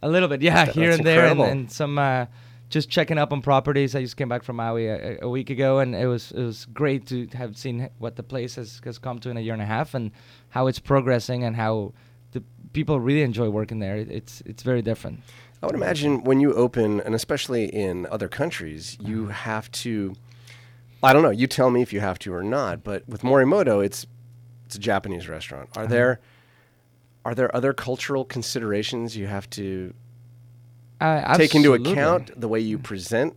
[0.03, 2.27] A little bit, yeah, That's- here and there, and, and some uh,
[2.69, 3.95] just checking up on properties.
[3.97, 6.67] I just came back from Maui a, a week ago, and it was it was
[6.67, 9.63] great to have seen what the place has, has come to in a year and
[9.63, 10.11] a half, and
[10.51, 11.95] how it's progressing, and how
[12.33, 12.43] the
[12.75, 13.97] people really enjoy working there.
[13.97, 15.21] It, it's it's very different.
[15.65, 19.31] I would imagine when you open, and especially in other countries, you Mm-hmm.
[19.31, 20.15] have to.
[21.03, 21.31] I don't know.
[21.31, 22.85] You tell me if you have to or not.
[22.85, 24.07] But with Morimoto, it's
[24.67, 25.71] it's a Japanese restaurant.
[25.71, 25.85] Uh-huh.
[25.85, 26.21] Are there
[27.25, 29.95] are there other cultural considerations you have to
[31.01, 32.39] Uh, take into account?
[32.39, 33.35] The way you present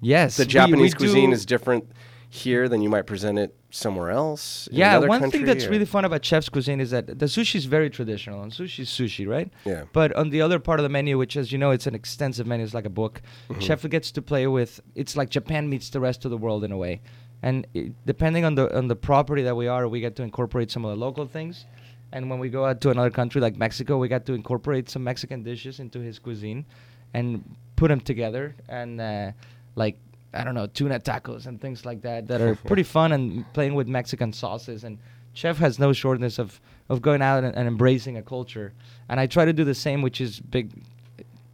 [0.00, 1.84] Yes, the we- Japanese we cuisine do- is different
[2.28, 4.68] here than you might present it somewhere else.
[4.70, 7.56] Yeah, one country, thing that's or- really fun about chef's cuisine is that the sushi
[7.56, 9.50] is very traditional, and sushi is sushi, right?
[9.64, 9.84] Yeah.
[9.92, 12.46] But on the other part of the menu, which, as you know, it's an extensive
[12.46, 13.22] menu, it's like a book.
[13.48, 13.60] Mm-hmm.
[13.60, 14.80] Chef gets to play with.
[14.94, 17.00] It's like Japan meets the rest of the world in a way,
[17.42, 20.70] and it, depending on the on the property that we are, we get to incorporate
[20.70, 21.66] some of the local things.
[22.14, 25.02] And when we go out to another country like Mexico, we got to incorporate some
[25.02, 26.66] Mexican dishes into his cuisine,
[27.14, 29.32] and put them together and uh,
[29.76, 29.96] like
[30.34, 33.74] I don't know tuna tacos and things like that that are pretty fun and playing
[33.74, 34.84] with Mexican sauces.
[34.84, 34.98] And
[35.34, 38.72] chef has no shortness of of going out and, and embracing a culture.
[39.08, 40.70] And I try to do the same, which is big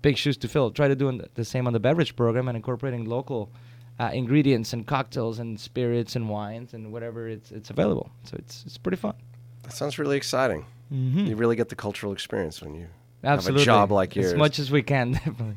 [0.02, 0.70] big shoes to fill.
[0.70, 3.50] Try to do the- same on the beverage program and incorporating local.
[4.00, 8.10] Uh, ingredients and cocktails and spirits and wines and whatever it's it's available.
[8.24, 9.14] So it's it's pretty fun.
[9.64, 10.64] That sounds really exciting.
[10.92, 11.26] Mm-hmm.
[11.26, 12.86] You really get the cultural experience when you
[13.24, 13.62] Absolutely.
[13.62, 14.32] have a job like yours.
[14.32, 15.56] As much as we can, definitely.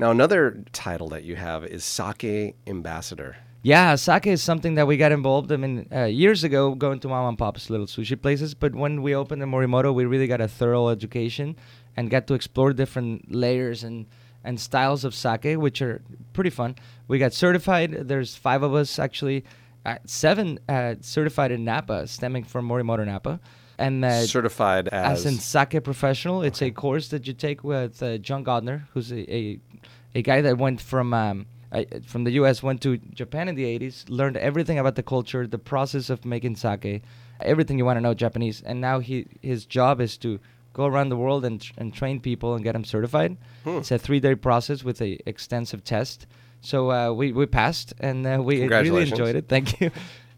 [0.00, 3.36] Now, another title that you have is Sake Ambassador.
[3.62, 5.52] Yeah, sake is something that we got involved.
[5.52, 8.54] I mean, uh, years ago, going to mom and pop's little sushi places.
[8.54, 11.54] But when we opened in Morimoto, we really got a thorough education
[11.98, 14.06] and got to explore different layers and
[14.42, 16.00] and styles of sake, which are
[16.32, 16.76] pretty fun.
[17.06, 18.08] We got certified.
[18.08, 19.44] There's five of us actually,
[19.84, 23.38] uh, seven uh, certified in Napa, stemming from Morimoto Napa,
[23.80, 26.42] and uh, certified as, as in sake professional.
[26.42, 29.60] It's a course that you take with uh, John Gauntner, who's a, a
[30.14, 32.62] a guy that went from um, uh, from the U.S.
[32.62, 36.56] went to Japan in the 80s, learned everything about the culture, the process of making
[36.56, 37.02] sake,
[37.40, 40.38] everything you want to know Japanese, and now he his job is to
[40.72, 43.36] go around the world and tr- and train people and get them certified.
[43.64, 43.78] Hmm.
[43.78, 46.26] It's a three day process with a extensive test.
[46.60, 49.48] So uh, we we passed and uh, we really enjoyed it.
[49.48, 49.90] Thank you.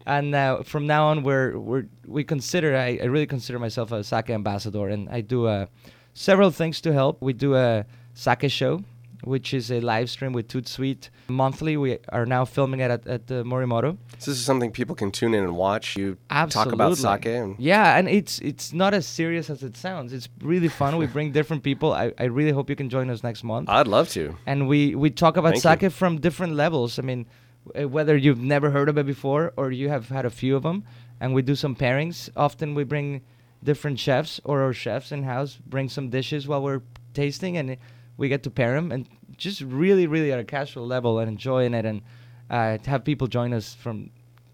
[0.05, 4.03] And uh, from now on, we're we're we consider I, I really consider myself a
[4.03, 5.67] sake ambassador, and I do uh,
[6.13, 7.21] several things to help.
[7.21, 8.83] We do a sake show
[9.23, 11.77] which is a live stream with Toot Sweet monthly.
[11.77, 13.97] We are now filming it at, at the Morimoto.
[14.17, 15.95] So this is something people can tune in and watch.
[15.95, 16.17] You
[16.49, 16.95] talk about Absolutely.
[16.95, 17.25] sake.
[17.25, 20.13] And, Yeah, and it's it's not as serious as it sounds.
[20.13, 20.97] It's really fun.
[20.97, 21.93] we bring different people.
[21.93, 23.69] I, I really hope you can join us next month.
[23.69, 24.35] I'd love to.
[24.45, 25.89] and we we talk about Thank you.
[25.89, 26.99] sake from different levels.
[26.99, 27.25] I mean,
[27.65, 30.83] whether you've never heard of it before or you have had a few of them,
[31.19, 32.29] and we do some pairings.
[32.35, 33.21] Often we bring
[33.63, 36.81] different chefs or our chefs in house bring some dishes while we're
[37.13, 37.77] tasting, and
[38.17, 41.73] we get to pair them and just really, really at a casual level and enjoying
[41.73, 42.01] it, and
[42.49, 44.09] uh, have people join us from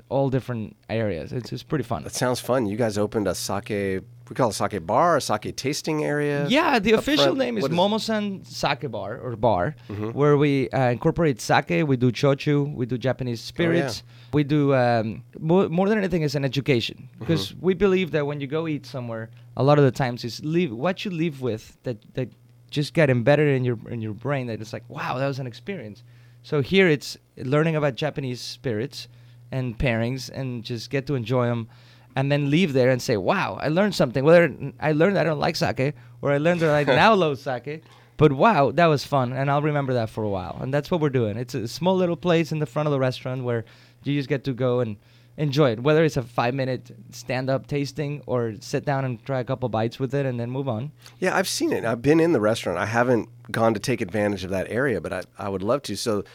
[0.09, 1.31] all different areas.
[1.31, 2.03] It's it's pretty fun.
[2.03, 2.65] That sounds fun.
[2.65, 4.03] You guys opened a sake.
[4.29, 6.45] We call it sake bar, a sake tasting area.
[6.47, 7.39] Yeah, the official front.
[7.39, 10.13] name is What Momosan Sake Bar or Bar, Mhm.
[10.13, 11.87] where we uh, incorporate sake.
[11.87, 12.71] We do shochu.
[12.73, 14.03] We do Japanese spirits.
[14.31, 18.39] We do um, more, more than anything is an education because we believe that when
[18.39, 21.77] you go eat somewhere, a lot of the times is leave what you leave with
[21.83, 22.29] that that
[22.69, 24.45] just get embedded in your in your brain.
[24.45, 26.03] That it's like wow, that was an experience.
[26.43, 29.07] So here it's learning about Japanese spirits
[29.51, 31.67] and pairings and just get to enjoy them
[32.15, 35.39] and then leave there and say, "Wow, I learned something." Whether I learned I don't
[35.39, 37.83] like sake, or I learned that I now love sake,
[38.17, 40.57] but wow, that was fun, and I'll remember that for a while.
[40.59, 41.37] And that's what we're doing.
[41.37, 43.63] It's a small little place in the front of the restaurant where
[44.03, 44.97] you just get to go and
[45.37, 45.79] enjoy it.
[45.81, 50.13] Whether it's a five-minute stand-up tasting or sit down and try a couple bites with
[50.13, 50.91] it and then move on.
[51.19, 51.85] Yeah, I've seen it.
[51.85, 52.77] I've been in the restaurant.
[52.77, 55.95] I haven't gone to take advantage of that area, but I, I would love to.
[55.95, 56.25] So,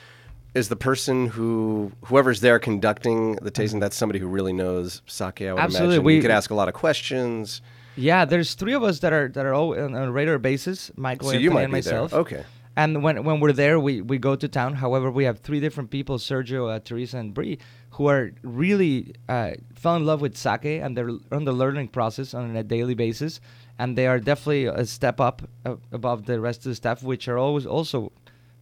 [0.55, 5.43] is the person who whoever's there conducting the tasting that's somebody who really knows sake?
[5.43, 5.97] I would Absolutely.
[5.97, 6.05] imagine.
[6.05, 7.61] We- you could ask a lot of questions.
[7.97, 10.91] Yeah, there's three of us that are that are all on a regular basis.
[10.97, 12.03] Michael, So you Anthony, might and be there.
[12.03, 12.13] myself.
[12.13, 12.45] Okay.
[12.77, 14.75] And when when we're there, we, we go to town.
[14.75, 17.59] However, we have three different people: Sergio, uh, Teresa, and Bree,
[17.91, 22.35] who are really uh, fell in love with sake, and they're on the learning process
[22.35, 23.41] on a daily basis.
[23.79, 27.29] And they are definitely a step up uh, above the rest of the staff, which
[27.29, 28.11] are always also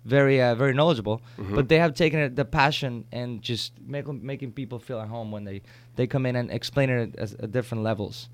[0.05, 1.23] very uh, very knowledgeable.
[1.55, 5.31] But they have taken it, the passion and just make, making people feel at home
[5.31, 5.63] when they,
[5.97, 8.29] they come in and explain it at, at different levels.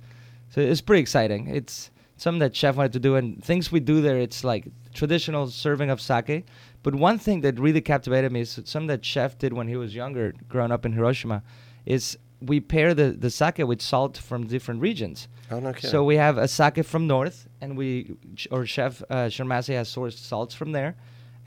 [0.50, 1.48] So it's pretty exciting.
[1.48, 4.18] It's something that chef wanted to do, and things we do there.
[4.18, 6.46] It's like traditional serving of sake.
[6.82, 9.94] But one thing that really captivated me is something that chef did when he was
[9.94, 11.42] younger, growing up in Hiroshima,
[11.84, 15.28] is we pair the, the sake with salt from different regions.
[15.50, 15.90] Oh, no kidding.
[15.90, 18.14] So we have a sake from north, and we
[18.50, 20.96] or chef uh, Sharmasi has sourced salts from there,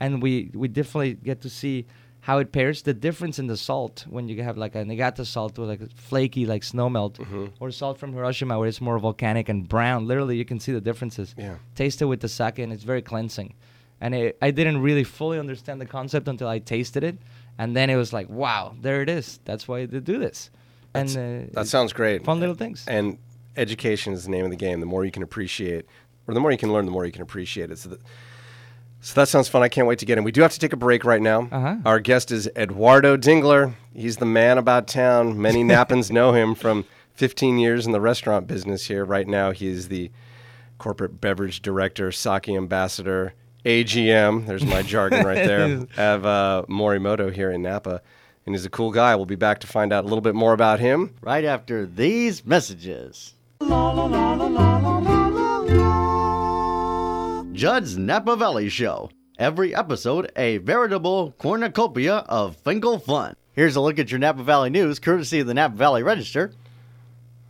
[0.02, 1.86] and we we definitely get to see
[2.28, 2.82] how it pairs.
[2.82, 5.88] The difference in the salt when you have like a Niigata salt with like a
[6.10, 7.46] flaky like snow melt, Mm-hmm.
[7.60, 10.06] or salt from Hiroshima where it's more volcanic and brown.
[10.10, 11.34] Literally, you can see the differences.
[11.38, 11.56] Yeah.
[11.74, 13.54] Taste it with the sake, and it's very cleansing.
[14.00, 17.16] And it, I didn't really fully understand the concept until I tasted it,
[17.58, 19.38] and then it was like, wow, there it is.
[19.44, 20.50] That's why they do this.
[20.94, 22.24] and uh, That sounds great.
[22.24, 22.84] fun little things.
[22.88, 23.18] And
[23.56, 24.80] education is the name of the game.
[24.80, 25.84] The more you can appreciate,
[26.26, 27.78] or the more you can learn, the more you can appreciate it.
[27.78, 28.00] So, that,
[29.02, 29.62] so that sounds fun.
[29.62, 30.24] I can't wait to get in.
[30.24, 31.48] We do have to take a break right now.
[31.50, 31.76] Uh-huh.
[31.84, 33.74] Our guest is Eduardo Dingler.
[33.92, 35.40] He's the man about town.
[35.42, 36.84] Many Nappans know him from
[37.14, 39.04] 15 years in the restaurant business here.
[39.04, 40.12] Right now, he's the
[40.78, 43.34] corporate beverage director, sake ambassador,
[43.64, 44.46] AGM.
[44.46, 45.86] There's my jargon right there.
[45.96, 48.02] Have uh, Morimoto here in Napa.
[48.46, 49.16] And he's a cool guy.
[49.16, 51.14] We'll be back to find out a little bit more about him.
[51.22, 53.34] Right after these messages.
[57.62, 59.08] Judd's Napa Valley Show.
[59.38, 63.36] Every episode, a veritable cornucopia of Finkel fun.
[63.52, 66.50] Here's a look at your Napa Valley news, courtesy of the Napa Valley Register.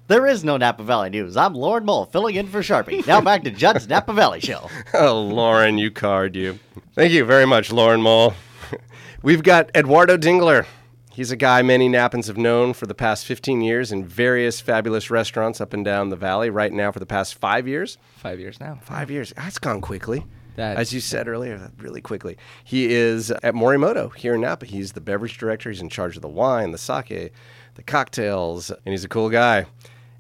[0.09, 1.35] There is no Napa Valley news.
[1.35, 3.07] I'm Lauren Mole, filling in for Sharpie.
[3.07, 4.69] Now back to Judd's Napa Valley Show.
[4.93, 6.59] Oh, Lauren, you card you.
[6.95, 8.35] Thank you very much, Lauren Mole.
[9.23, 10.67] We've got Eduardo Dingler.
[11.13, 15.11] He's a guy many Nappans have known for the past 15 years in various fabulous
[15.11, 16.49] restaurants up and down the valley.
[16.49, 17.99] Right now, for the past five years.
[18.17, 18.79] Five years now.
[18.83, 19.33] Five years.
[19.37, 20.25] That's gone quickly.
[20.57, 22.39] That- As you said earlier, really quickly.
[22.65, 24.65] He is at Morimoto here in Napa.
[24.65, 25.69] He's the beverage director.
[25.71, 27.33] He's in charge of the wine, the sake,
[27.75, 29.67] the cocktails, and he's a cool guy.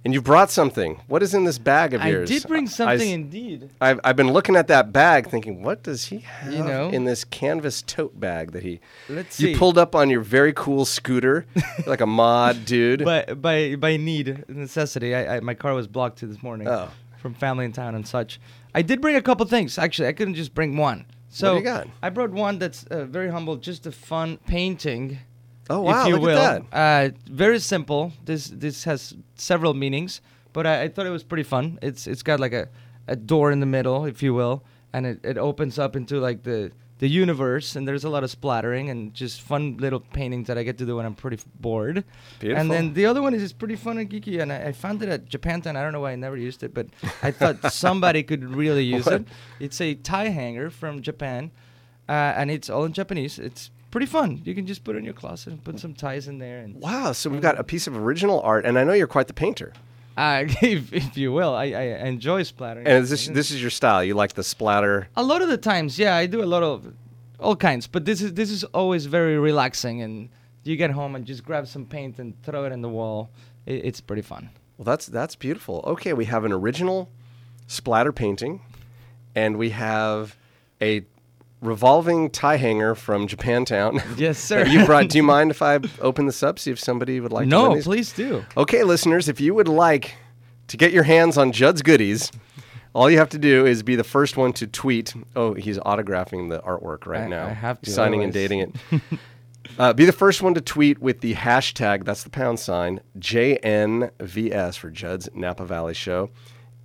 [0.04, 1.00] And you brought something.
[1.06, 2.28] What is in this bag of I yours?
[2.28, 3.70] I did bring something I- indeed.
[3.80, 6.88] I've, I've been looking at that bag thinking, what does he have You know?
[6.88, 8.80] in this canvas tote bag that he.
[9.08, 9.58] Let's You see.
[9.58, 11.46] pulled up on your very cool scooter,
[11.86, 13.04] like a mod dude.
[13.04, 15.14] by by by need necessity.
[15.14, 16.88] I, I my car was blocked this morning Oh.
[17.18, 18.40] from family in town and such.
[18.74, 19.78] I did bring a couple things.
[19.78, 21.04] Actually, I couldn't just bring one.
[21.28, 21.86] So do you got?
[22.02, 25.18] I brought one that's uh, very humble, just a fun painting.
[25.70, 26.38] Oh, wow, if you look will.
[26.38, 27.12] at that.
[27.14, 28.12] Uh, very simple.
[28.25, 30.20] This this has several meanings,
[30.53, 31.79] but I, I thought it was pretty fun.
[31.83, 32.68] It's it's got like a,
[33.09, 36.42] a door in the middle, if you will, and it, it opens up into like
[36.42, 40.57] the the universe, and there's a lot of splattering and just fun little paintings that
[40.57, 42.05] I get to do when I'm pretty f- bored.
[42.38, 42.61] Beautiful.
[42.61, 45.03] And then the other one is just pretty fun and geeky, and I, I found
[45.03, 45.75] it at Japantown.
[45.75, 46.87] I don't know why I never used it, but
[47.20, 49.14] I thought somebody could really use What?
[49.22, 49.29] it.
[49.59, 51.51] It's a tie hanger from Japan.
[52.09, 53.37] uh, and it's all in Japanese.
[53.38, 54.42] It's pretty fun.
[54.44, 56.74] You can just put it in your closet and put some ties in there, and
[56.81, 57.12] Wow.
[57.12, 59.72] So we've got a piece of original art, and I know you're quite the painter.
[60.16, 62.88] uh, if, if you will, I, I enjoy splattering.
[62.88, 64.02] And is this this is your style?
[64.02, 65.07] You like the splatter?
[65.16, 66.92] a lot of the times, yeah, I do a lot of
[67.38, 70.28] all kinds, but this is this is always very relaxing, and
[70.64, 73.31] you get home and just grab some paint and throw it in the wall.
[73.66, 74.50] It, it's pretty fun.
[74.76, 75.85] Well, that's that's beautiful.
[75.87, 77.09] Okay, we have an original
[77.66, 78.61] splatter painting,
[79.35, 80.37] and we have
[80.81, 81.05] a
[81.62, 84.03] revolving tie hanger from Japantown.
[84.18, 84.66] Yes, sir.
[84.66, 85.09] you brought.
[85.09, 86.59] Do you mind if I open this up?
[86.59, 88.44] See if somebody would like to no, please do.
[88.57, 90.16] Okay, listeners, if you would like
[90.68, 92.31] to get your hands on Judd's goodies,
[92.94, 95.14] all you have to do is be the first one to tweet.
[95.35, 97.46] Oh, he's autographing the artwork right I- now.
[97.46, 98.72] I have to, signing and dating it.
[99.79, 102.05] uh, be the first one to tweet with the hashtag.
[102.05, 106.31] That's the pound sign JNVS for Judd's Napa Valley Show,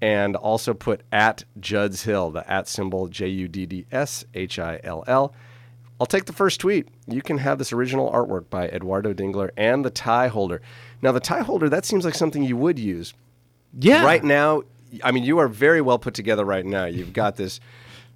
[0.02, 4.60] and also put at Judd's Hill, the at symbol J U D D S H
[4.60, 5.34] I L L.
[6.00, 6.88] I'll take the first tweet.
[7.08, 10.62] You can have this original artwork by Eduardo Dingler and the tie holder.
[11.02, 13.16] Now, the tie holder, that seems like something you would use.
[13.80, 14.06] Yeah.
[14.06, 14.62] Right now,
[15.04, 16.86] I mean, you are very well put together right now.
[16.86, 17.60] You've got this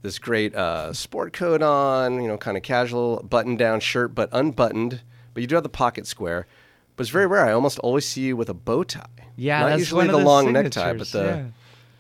[0.04, 4.30] this great uh, sport coat on, you know, kind of casual button down shirt, but
[4.32, 5.02] unbuttoned.
[5.34, 6.48] But you do have the pocket square.
[6.96, 7.46] But it's very rare.
[7.46, 9.06] I almost always see you with a bow tie.
[9.36, 11.44] Yeah, not that's usually one of the long necktie, but the yeah.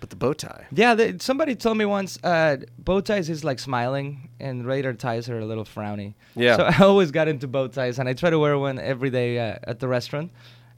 [0.01, 0.65] But the bow tie.
[0.73, 5.29] Yeah, the, somebody told me once uh, bow ties is like smiling, and regular ties
[5.29, 6.15] are a little frowny.
[6.35, 6.57] Yeah.
[6.57, 9.39] So I always got into bow ties, and I try to wear one every day
[9.39, 10.31] uh, at the restaurant.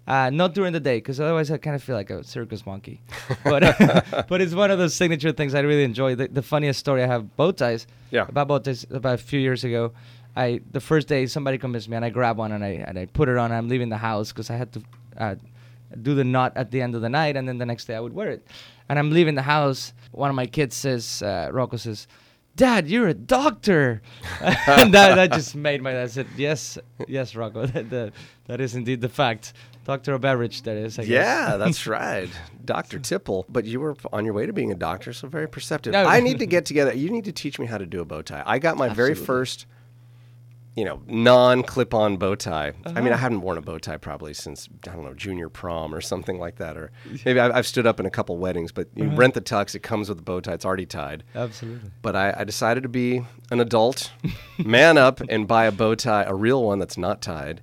[0.05, 3.01] Uh, not during the day, because otherwise I kind of feel like a circus monkey.
[3.45, 3.61] But
[4.27, 6.15] but it's one of those signature things I really enjoy.
[6.15, 7.87] The, the funniest story I have bow ties.
[8.11, 8.25] Yeah.
[8.27, 9.93] About bow ties about a few years ago.
[10.35, 13.05] I the first day somebody convinced me, and I grab one and I and I
[13.05, 13.51] put it on.
[13.51, 14.81] And I'm leaving the house because I had to.
[15.17, 15.35] Uh,
[16.01, 17.99] do the knot at the end of the night, and then the next day I
[17.99, 18.47] would wear it.
[18.93, 19.91] And I'm leaving the house.
[20.11, 22.05] One of my kids says, uh, Rocco says,
[22.55, 24.03] "Dad, you're a doctor,"
[24.39, 25.93] and that, that just made my.
[25.93, 26.77] dad said, "Yes,
[27.07, 28.13] yes, Rocco, that, that,
[28.45, 29.53] that is indeed the fact."
[29.85, 30.99] Doctor of beverage, that is.
[30.99, 31.09] I guess.
[31.09, 32.29] Yeah, that's right.
[32.63, 32.99] Dr.
[32.99, 33.47] Tipple.
[33.49, 35.93] But you were on your way to being a doctor, so very perceptive.
[35.93, 36.05] No.
[36.05, 36.93] I need to get together.
[36.93, 38.43] You need to teach me how to do a bow tie.
[38.45, 39.25] I got my very Absolutely.
[39.25, 39.65] first,
[40.75, 42.73] you know, non clip on bow tie.
[42.85, 43.01] I Uh-huh.
[43.01, 46.01] mean, I haven't worn a bow tie probably since, I don't know, junior prom or
[46.01, 46.75] something like that.
[46.77, 46.91] Or
[47.25, 49.15] maybe I've, I've stood up in a couple weddings, but you Uh-huh.
[49.15, 51.23] rent the tux, it comes with a bow tie, it's already tied.
[51.35, 51.91] Absolutely.
[52.01, 54.11] But I, I decided to be an adult,
[54.57, 57.61] man up, and buy a bow tie, a real one that's not tied.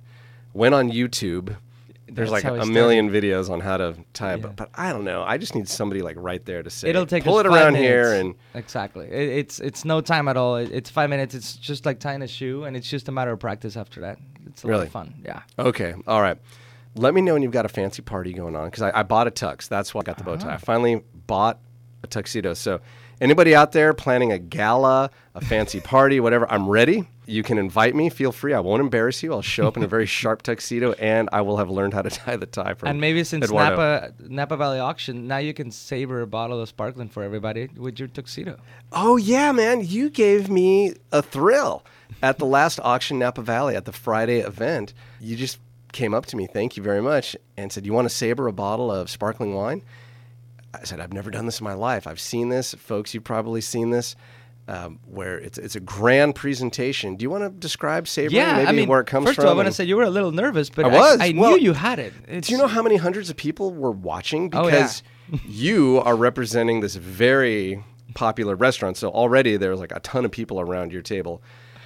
[0.53, 1.57] Went on YouTube.
[2.13, 4.47] There's That's like a million videos on how to tie it, Yeah.
[4.47, 5.23] but, but I don't know.
[5.23, 8.13] I just need somebody like right there to say, It'll take pull it around here,
[8.13, 9.07] and exactly.
[9.07, 10.57] It, it's it's no time at all.
[10.57, 11.33] It, it's five minutes.
[11.33, 14.19] It's just like tying a shoe, and it's just a matter of practice after that.
[14.47, 14.85] It's a lot Really?
[14.87, 15.15] of fun.
[15.23, 15.41] Yeah.
[15.57, 16.37] okay, all right.
[16.95, 19.27] Let me know when you've got a fancy party going on because I, I bought
[19.27, 19.69] a tux.
[19.69, 20.37] That's why I got the bow ah.
[20.37, 20.53] tie.
[20.55, 21.59] I finally bought
[22.03, 22.53] a tuxedo.
[22.53, 22.81] So,
[23.21, 27.07] anybody out there planning a gala, a fancy party, whatever, I'm ready.
[27.25, 28.09] You can invite me.
[28.09, 28.53] Feel free.
[28.53, 29.31] I won't embarrass you.
[29.31, 32.09] I'll show up in a very sharp tuxedo, and I will have learned how to
[32.09, 32.73] tie the tie.
[32.73, 33.77] From And maybe since Eduardo.
[33.77, 37.99] Napa Napa Valley auction, now you can saber a bottle of sparkling for everybody with
[37.99, 38.57] your tuxedo.
[38.91, 39.85] Oh yeah, man!
[39.85, 41.85] You gave me a thrill
[42.21, 44.93] at the last auction Napa Valley at the Friday event.
[45.21, 45.59] You just
[45.93, 48.53] came up to me, thank you very much, and said, "You want to saber a
[48.53, 49.83] bottle of sparkling wine?"
[50.73, 52.07] I said, "I've never done this in my life.
[52.07, 53.13] I've seen this, folks.
[53.13, 54.15] You've probably seen this."
[54.67, 57.15] Um, where it's it's a grand presentation.
[57.15, 58.35] Do you want to describe sabering?
[58.35, 59.45] Yeah, maybe I mean, where it comes first from?
[59.45, 61.19] of all, I want to say you were a little nervous, but I I, was.
[61.19, 62.13] I Well, knew you had it.
[62.27, 64.49] It's, Do you know how many hundreds of people were watching?
[64.53, 64.71] Oh, yeah.
[64.75, 65.03] Because
[65.47, 68.97] you are representing this very popular restaurant.
[68.97, 71.41] So already there was like a ton of people around your table.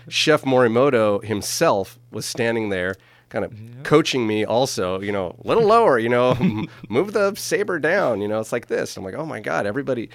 [0.09, 2.95] Chef Morimoto himself was standing there,
[3.29, 6.35] kind of coaching me also, you know, a little lower, you know,
[6.89, 8.95] move the saber down, you know, it's like this.
[8.97, 10.09] I'm like, oh my God, everybody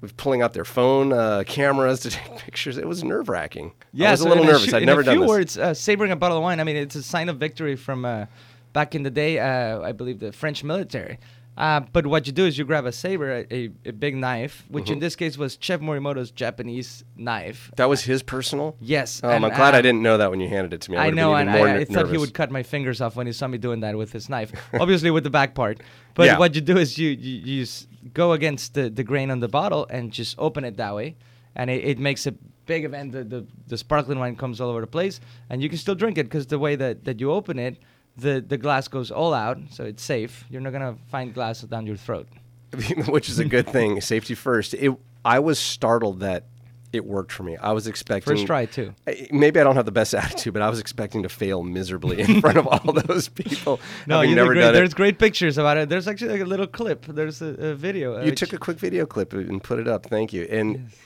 [0.00, 2.76] was pulling out their phone uh, cameras to take pictures.
[2.76, 3.72] It was nerve wracking.
[3.92, 4.68] Yeah, I was so a little in nervous.
[4.70, 5.28] shoo- I'd in never a done few this.
[5.28, 6.60] words, uh, sabering a bottle of wine.
[6.60, 8.26] I mean, it's a sign of victory from uh,
[8.72, 9.38] back in the day.
[9.38, 11.18] Uh, I believe the French military.
[11.62, 14.86] Uh, but what you do is you grab a saber, a, a, big knife, which
[14.86, 14.94] Mm-hmm.
[14.94, 17.70] in this case was Chef Morimoto's Japanese knife.
[17.76, 18.76] That was his personal?
[18.80, 19.20] Yes.
[19.22, 20.96] Oh, and, I'm glad I um, didn't know that when you handed it to me.
[20.96, 23.28] I, I know, been and more I, thought he would cut my fingers off when
[23.28, 24.50] he saw me doing that with his knife.
[24.80, 25.80] Obviously, with the back part.
[26.14, 26.38] But Yeah.
[26.40, 27.66] what you do is you you, you
[28.12, 31.14] go against the, the grain on the bottle and just open it that way,
[31.54, 32.32] and it, it makes a
[32.66, 33.12] big event.
[33.12, 36.18] The, the the sparkling wine comes all over the place, and you can still drink
[36.18, 37.76] it because the way that, that you open it,
[38.16, 40.44] the the glass goes all out, so it's safe.
[40.50, 42.28] You're not gonna find glass down your throat.
[43.08, 44.00] which is a good thing.
[44.00, 44.74] Safety first.
[44.74, 44.94] It.
[45.24, 46.46] I was startled that
[46.92, 47.56] it worked for me.
[47.56, 48.94] I was expecting First try too.
[49.30, 52.40] Maybe I don't have the best attitude, but I was expecting to fail miserably in
[52.40, 53.80] front of all those people.
[54.06, 54.62] No, you never did great.
[54.62, 54.78] done it.
[54.78, 55.88] There's great pictures about it.
[55.88, 57.06] There's actually like a little clip.
[57.06, 58.22] There's a, a video.
[58.22, 60.06] You took a quick video clip and put it up.
[60.06, 60.42] Thank you.
[60.50, 60.98] And th-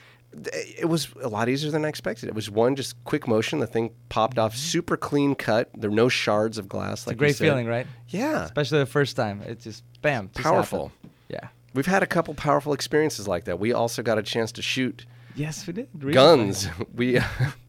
[0.52, 2.28] it was a lot easier than I expected.
[2.28, 3.58] It was one just quick motion.
[3.58, 5.70] The thing popped off, super clean cut.
[5.76, 7.00] There were no shards of glass.
[7.00, 7.86] It's like a great feeling, right?
[8.08, 9.42] Yeah, Especially the first time.
[9.46, 10.30] It's just bam.
[10.34, 10.88] just Powerful.
[10.88, 11.12] happened.
[11.28, 11.48] Yeah.
[11.74, 13.58] we've had a couple powerful experiences like that.
[13.58, 15.88] We also got a chance to shoot Yes, we did.
[15.94, 16.12] recently.
[16.12, 16.68] guns.
[16.94, 17.18] we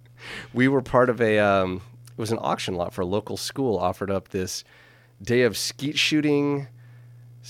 [0.53, 1.81] we were part of a um,
[2.17, 4.63] it was an auction lot for a local school offered up this
[5.21, 6.67] day of skeet shooting.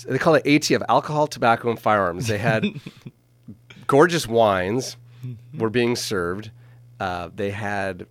[0.07, 2.27] They call it ATF, alcohol, tobacco, and firearms.
[2.27, 2.65] They had
[3.87, 4.95] gorgeous wines
[5.57, 6.51] were being served.
[6.99, 8.07] Uh, they had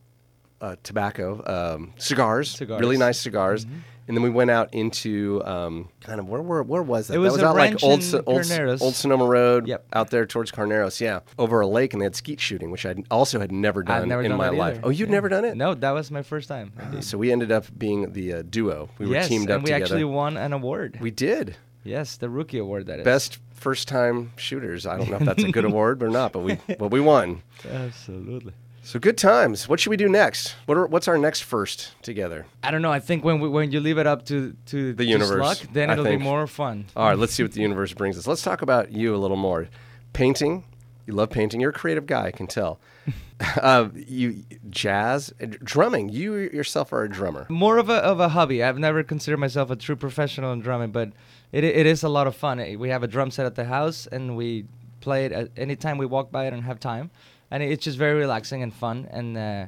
[0.61, 1.43] uh, tobacco,
[1.77, 2.81] um, cigars, Cigars.
[2.81, 3.67] really nice cigars.
[4.09, 7.15] And then we went out into um, kind of where where, where was that?
[7.15, 8.81] It was that was out like old, old, Carneros.
[8.81, 9.85] old Sonoma Road, Yep.
[9.93, 11.01] out there towards Carneros.
[11.01, 14.09] Yeah, over a lake, and they had skeet shooting, which I also had never done
[14.09, 14.77] never in done my life.
[14.77, 14.87] either.
[14.87, 15.15] Oh, you'd Yeah.
[15.17, 15.57] never done it?
[15.57, 16.73] No, that was my first time.
[16.81, 17.03] indeed.
[17.03, 18.91] So we ended up being the uh, duo.
[18.99, 19.85] We were teamed up and we together.
[19.87, 20.99] actually won an award.
[21.01, 21.57] we did
[21.87, 22.87] yes, the rookie award.
[22.87, 24.87] That is best first time shooters.
[24.87, 27.43] I don't know if that's a good award or not, but we but we won.
[27.69, 28.53] Absolutely.
[28.83, 29.69] So good times.
[29.69, 30.55] What should we do next?
[30.67, 32.47] What are, what's our next first together?
[32.63, 32.93] I don't know.
[32.93, 35.91] I think when we, when you leave it up to to The universe, luck, then
[35.91, 36.21] I it'll think.
[36.21, 36.87] be more fun.
[36.95, 38.29] All right, let's see what the universe brings us.
[38.29, 39.69] Let's talk about you a little more.
[40.13, 40.65] Painting.
[41.05, 41.61] You love painting.
[41.61, 42.79] You're a creative guy, I can tell.
[43.61, 45.33] uh, you jazz,
[45.63, 46.09] drumming.
[46.09, 47.47] You yourself are a drummer.
[47.49, 48.63] More of a of a hobby.
[48.63, 51.11] I've never considered myself a true professional in drumming, but
[51.57, 52.59] it it is a lot of fun.
[52.79, 54.67] We have a drum set at the house, and we
[55.01, 57.11] play it anytime we walk by it and have time,
[57.51, 59.09] and it's just very relaxing and fun.
[59.11, 59.67] And uh,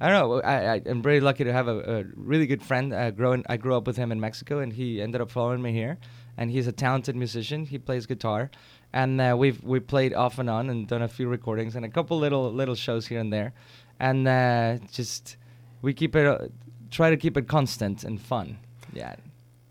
[0.00, 0.40] I don't know.
[0.42, 2.92] I, I am very lucky to have a, a really good friend.
[2.92, 5.72] Uh, growing, I grew up with him in Mexico, and he ended up following me
[5.72, 5.98] here.
[6.36, 7.66] And he's a talented musician.
[7.66, 8.50] He plays guitar,
[8.92, 11.88] and uh, we've we played off and on and done a few recordings and a
[11.88, 13.52] couple little little shows here and there,
[13.98, 15.36] and uh, just
[15.82, 16.46] we keep it uh,
[16.90, 18.58] try to keep it constant and fun.
[18.92, 19.16] Yeah,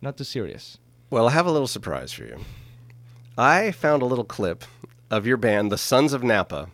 [0.01, 0.78] not too serious.
[1.10, 2.39] Well, I have a little surprise for you.
[3.38, 4.66] I found a little clip
[5.10, 6.70] of your band, the Sons of Napa,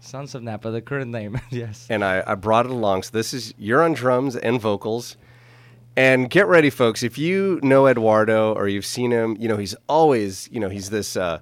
[0.00, 1.40] Sons of Napa, the current name.
[1.50, 1.86] yes.
[1.88, 3.04] and I, I brought it along.
[3.04, 5.16] So this is you're on drums and vocals.
[5.96, 7.02] And get ready, folks.
[7.02, 10.90] If you know Eduardo or you've seen him, you know he's always, you know, he's
[10.90, 11.38] this uh,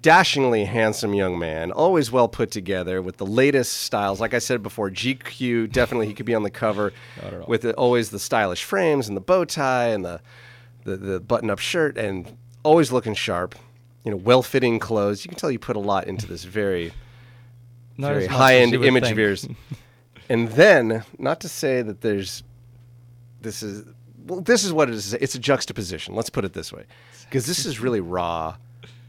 [0.00, 4.20] dashingly handsome young man, always well put together with the latest styles.
[4.20, 6.92] Like I said before, GQ definitely he could be on the cover
[7.22, 7.46] Not at all.
[7.46, 10.20] with the, always the stylish frames and the bow tie and the
[10.84, 13.54] the, the button up shirt and always looking sharp.
[14.04, 15.24] You know, well fitting clothes.
[15.24, 16.92] You can tell you put a lot into this very
[17.96, 19.12] Not very high end image think.
[19.12, 19.48] of yours.
[20.28, 22.42] and then, not to say that there's,
[23.40, 23.84] this is,
[24.26, 25.14] well, this is what it is.
[25.14, 26.14] It's a juxtaposition.
[26.14, 26.84] Let's put it this way,
[27.24, 28.56] because this is really raw,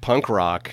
[0.02, 0.72] punk rock,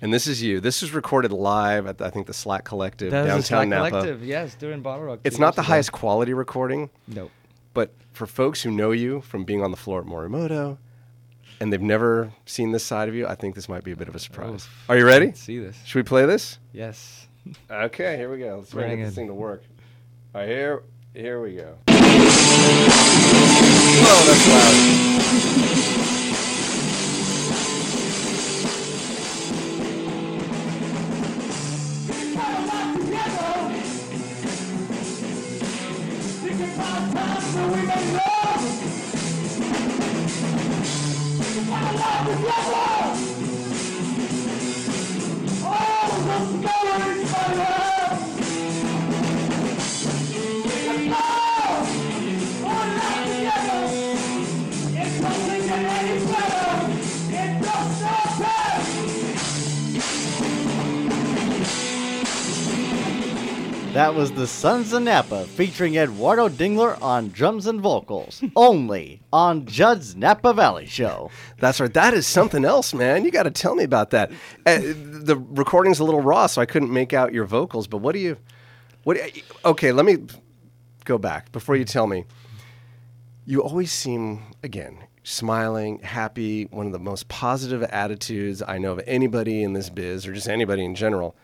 [0.00, 0.60] and this is you.
[0.60, 3.90] This was recorded live at the, I think the Slack Collective That downtown Slack Napa.
[3.90, 5.20] Collective, yes, during BottleRock.
[5.24, 5.68] It's not the ago.
[5.68, 7.30] highest quality recording, Nope.
[7.78, 10.78] But for folks who know you from being on the floor at Morimoto,
[11.60, 14.08] and they've never seen this side of you, I think this might be a bit
[14.08, 14.64] of a surprise.
[14.64, 14.84] Oof.
[14.88, 15.30] Are you ready?
[15.34, 15.80] See this.
[15.84, 16.58] Should we play this?
[16.72, 17.28] Yes.
[17.70, 18.56] Okay, here we go.
[18.56, 19.62] Let's try and Bring get this thing to work.
[20.34, 20.82] All right, here,
[21.14, 21.76] here we go.
[21.86, 21.94] Oh,
[24.26, 24.48] that's
[25.44, 25.47] loud.
[63.98, 69.66] That was the Sons of Napa featuring Eduardo Dingler on drums and vocals, only on
[69.66, 71.32] Judd's Napa Valley Show.
[71.58, 71.92] That's right.
[71.92, 73.24] That is something else, man.
[73.24, 74.30] You got to tell me about that.
[74.64, 77.88] Uh, the recording's a little raw, so I couldn't make out your vocals.
[77.88, 78.36] But what do you?
[79.02, 79.16] What?
[79.16, 80.18] do you- okay, let me
[81.04, 82.24] go back before you tell me.
[83.46, 86.66] You always seem again smiling, happy.
[86.66, 90.48] One of the most positive attitudes I know of anybody in this biz, or just
[90.48, 91.34] anybody in general.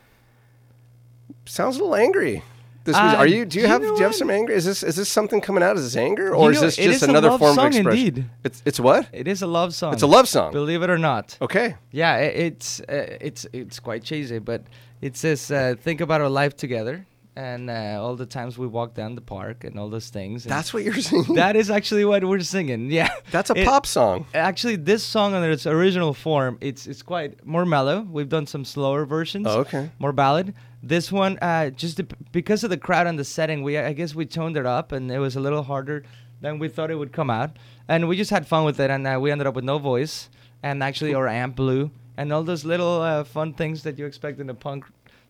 [1.47, 2.43] Sounds a little angry.
[2.85, 3.47] This was, Uh, are you?
[3.47, 3.81] Do you you have?
[3.81, 4.53] Do you have some anger?
[4.53, 4.83] Is this?
[4.83, 5.77] Is this something coming out?
[5.77, 8.07] This anger, or You is this just is another love form song of expression?
[8.07, 8.25] indeed.
[8.45, 9.09] It's it's what?
[9.13, 9.95] It is a love song.
[9.95, 10.53] It's a love song.
[10.53, 11.39] Believe it or not.
[11.41, 11.77] Okay.
[11.93, 14.63] Yeah, i it's uh, it's it's quite cheesy, but
[15.01, 18.95] it says uh, think about our life together and uh, all the times we walk
[18.95, 20.45] down the park and all those things.
[20.45, 21.35] That's what you're singing.
[21.43, 22.91] that is actually what we're singing.
[22.99, 24.27] Yeah, That's a It- pop song.
[24.35, 28.03] Actually, this song in its original form, it's it's quite more mellow.
[28.03, 29.47] We've done some slower versions.
[29.49, 29.91] Oh, okay.
[29.99, 30.55] More ballad.
[30.83, 34.27] This one, uh, just because of the crowd and the setting, we I guess we
[34.27, 36.05] toned it up, and it was a little harder
[36.41, 37.51] than we thought it would come out.
[37.89, 40.29] And we just had fun with it, and uh, we ended up with no voice,
[40.63, 44.41] and actually our amp blew, and all those little uh, fun things that you expect
[44.41, 44.85] in a punk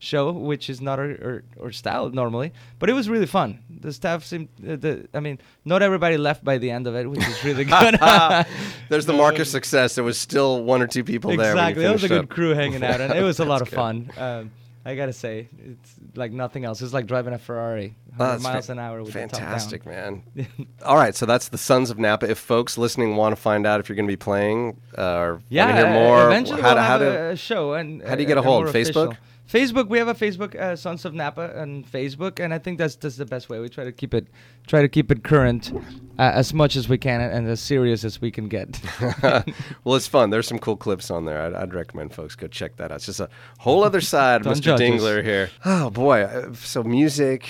[0.04, 2.52] show, which is not our, our, our style normally.
[2.78, 3.58] But it was really fun.
[3.80, 7.08] The staff seemed, uh, the, I mean, not everybody left by the end of it,
[7.10, 7.94] which is really good.
[8.88, 9.94] There's the mark of success.
[9.94, 11.54] There was still one or two people there.
[11.54, 11.82] when exactly.
[11.84, 12.28] That was a good up.
[12.28, 13.76] crew hanging out, and it was a lot of good.
[13.76, 14.10] fun.
[14.16, 14.50] Um,
[14.86, 16.82] I gotta say, it's like nothing else.
[16.82, 20.22] It's like driving a Ferrari, Oh, 100 that's miles fa- an hour with fantastic, man.
[20.84, 22.30] All right, so that's the Sons of Napa.
[22.30, 25.42] If folks listening want to find out if you're going to be playing uh, or
[25.48, 27.72] Yeah, want to hear uh, more, Eventually, how we'll have how to, a, a show.
[27.72, 28.66] And how do you uh, get a hold?
[28.66, 28.72] Facebook?
[29.12, 29.16] official.
[29.50, 29.88] Facebook.
[29.88, 33.16] We have a Facebook, uh, Sons of Napa, on Facebook, and I think that's that's
[33.16, 33.60] the best way.
[33.60, 34.26] We try to keep it,
[34.66, 35.72] try to keep it current,
[36.18, 38.80] uh, as much as we can, and as serious as we can get.
[39.84, 40.30] well, it's fun.
[40.30, 41.40] There's some cool clips on there.
[41.42, 42.96] I'd, I'd recommend folks go check that out.
[42.96, 43.28] It's just a
[43.58, 44.60] whole other side of Mr.
[44.60, 44.88] judge us.
[44.88, 45.50] Dingler here.
[45.64, 47.46] Oh boy, uh, so music.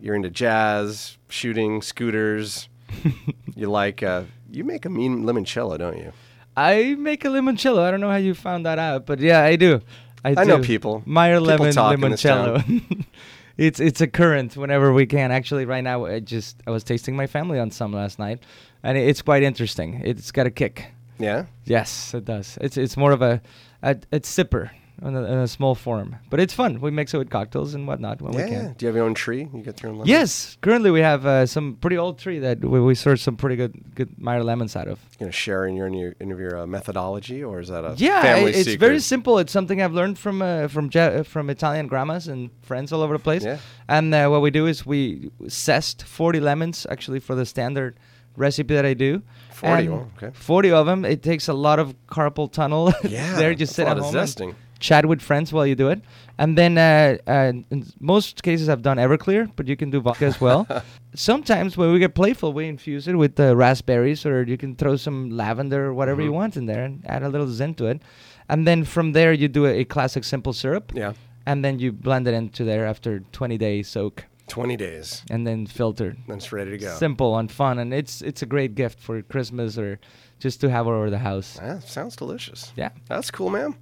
[0.00, 2.68] You're into jazz, shooting, scooters.
[3.56, 4.02] you like.
[4.02, 6.12] Uh, you make a mean limoncello, don't you?
[6.56, 7.80] I make a limoncello.
[7.80, 9.80] I don't know how you found that out, but yeah, I do.
[10.24, 11.02] I, I know people.
[11.06, 13.04] Meyer People lemon talk in this limoncello.
[13.56, 15.30] it's it's a current whenever we can.
[15.32, 18.40] Actually, right now I just I was tasting my family on some last night,
[18.82, 20.00] and it, it's quite interesting.
[20.04, 20.92] It's got a kick.
[21.18, 21.46] Yeah.
[21.64, 22.58] Yes, it does.
[22.60, 23.40] It's it's more of a
[23.82, 26.80] a, a sipper in a, in a small form, but it's fun.
[26.80, 28.48] We mix it with cocktails and whatnot when we Yeah.
[28.48, 28.72] can.
[28.76, 29.48] Do you have your own tree?
[29.54, 30.08] You get your own lemon?
[30.08, 33.56] Yes, currently we have uh, some pretty old tree that we, we source some pretty
[33.56, 34.98] good good Meyer lemons out of.
[35.12, 37.94] You gonna share in your in your, in your uh, methodology, or is that a
[37.96, 38.80] Yeah, family it's secret?
[38.86, 39.38] very simple.
[39.38, 43.02] It's something I've learned from uh, from ja- uh, from Italian grandmas and friends all
[43.02, 43.44] over the place.
[43.44, 43.58] Yeah.
[43.88, 47.98] And uh, what we do is we zest 40 lemons actually for the standard
[48.36, 49.22] recipe that I do.
[49.52, 50.30] 40, oh, okay.
[50.32, 51.04] 40 of them.
[51.04, 52.92] It takes a lot of carpal tunnel.
[53.02, 54.54] Yeah, there just that's sit a lot at of home zesting.
[54.80, 56.00] Chat with friends while you do it.
[56.38, 60.26] And then uh, uh, in most cases I've done Everclear, but you can do vodka
[60.26, 60.66] as well.
[61.14, 64.96] Sometimes when we get playful, we infuse it with uh, raspberries, or you can throw
[64.96, 66.34] some lavender or whatever you Mhm.
[66.40, 68.02] want in there and add a little zen to it.
[68.48, 71.14] And then from there you do a, a classic simple syrup, Yeah.
[71.46, 75.22] and then you blend it into there after 20 days soak, 20 days.
[75.30, 76.16] and then filter.
[76.28, 76.94] Then it's ready to go.
[76.96, 79.98] Simple and fun, and it's it's a great gift for Christmas or
[80.38, 81.58] just to have over the house.
[81.60, 82.72] Yeah, sounds delicious.
[82.76, 83.74] Yeah, That's cool, man.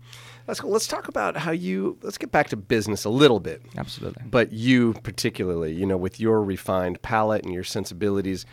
[0.46, 0.70] That's cool.
[0.70, 1.98] Let's talk about how you.
[2.02, 3.62] Let's get back to business a little bit.
[3.76, 4.22] absolutely.
[4.24, 8.46] But you particularly, you know, with your refined palate and your sensibilities,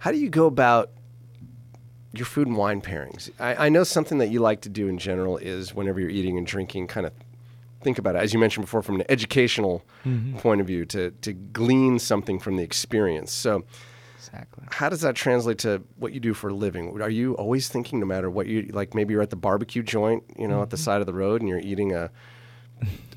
[0.00, 0.90] how do you go about
[2.12, 3.30] your food and wine pairings?
[3.38, 6.36] I, I know something that you like to do in general is whenever you're eating
[6.36, 7.12] and drinking, kind of
[7.80, 10.36] think about it, as you mentioned before, from an educational mm-hmm.
[10.38, 13.32] point of view, to to glean something from the experience.
[13.32, 13.64] So.
[14.28, 14.64] Exactly.
[14.70, 17.00] How does that translate to what you do for a living?
[17.00, 20.24] Are you always thinking, no matter what you like, maybe you're at the barbecue joint,
[20.38, 20.70] you know, at Mm-hmm.
[20.70, 22.10] the side of the road, and you're eating a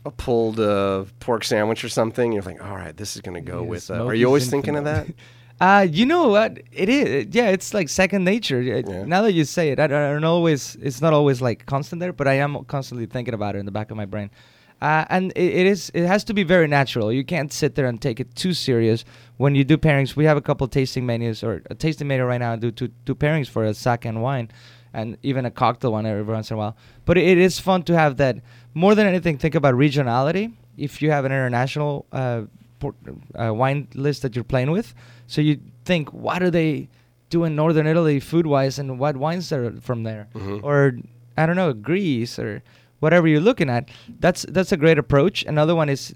[0.06, 2.32] a pulled uh, pork sandwich or something.
[2.32, 3.92] You're like, all right, this is going to go Yeah, with.
[3.92, 5.08] Uh, are you always thinking of that?
[5.62, 6.58] Uh, you know what?
[6.72, 7.28] It is.
[7.36, 8.62] Yeah, it's like second nature.
[8.62, 9.04] Yeah.
[9.04, 10.78] Now that you say it, I, I don't always.
[10.82, 13.72] It's not always like constant there, but I am constantly thinking about it in the
[13.74, 14.30] back of my brain.
[14.82, 15.92] Uh, and it, it is.
[15.94, 17.12] It has to be very natural.
[17.12, 19.04] You can't sit there and take it too serious
[19.38, 20.16] when you do pairings.
[20.16, 22.54] We have a couple tasting menus or a tasting menu right now.
[22.54, 24.50] and Do two two pairings for a sake and wine,
[24.94, 26.78] and even a cocktail one every once in a while.
[27.06, 28.38] But it, it is fun to have that.
[28.74, 30.54] More than anything, think about regionality.
[30.78, 32.44] If you have an international uh,
[32.80, 32.96] port,
[33.36, 34.94] uh, wine list that you're playing with.
[35.28, 36.88] So you think, what do they
[37.30, 40.64] do in northern Italy food wise, and what wines are from there, Mhm.
[40.64, 40.98] or
[41.38, 42.64] I don't know, Greece or
[43.00, 43.90] whatever you're looking at.
[44.20, 45.44] That's that's a great approach.
[45.44, 46.14] Another one is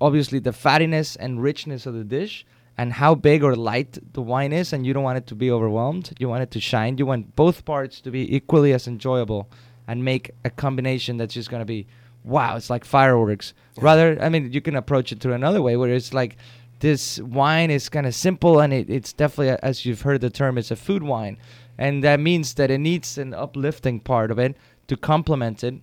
[0.00, 2.44] obviously the fattiness and richness of the dish.
[2.78, 5.50] And how big or light the wine is, and you don't want it to be
[5.50, 6.14] overwhelmed.
[6.18, 6.96] You want it to shine.
[6.96, 9.50] You want both parts to be equally as enjoyable,
[9.86, 11.86] and make a combination that's just gonna be,
[12.24, 12.56] wow!
[12.56, 13.52] It's like fireworks.
[13.76, 16.38] Rather, I mean, you can approach it through another way where it's like,
[16.80, 20.30] this wine is kind of simple and it, it's definitely a- as you've heard the
[20.30, 21.38] term it's a food wine
[21.78, 24.56] and that means that it needs an uplifting part of it
[24.88, 25.74] to complement it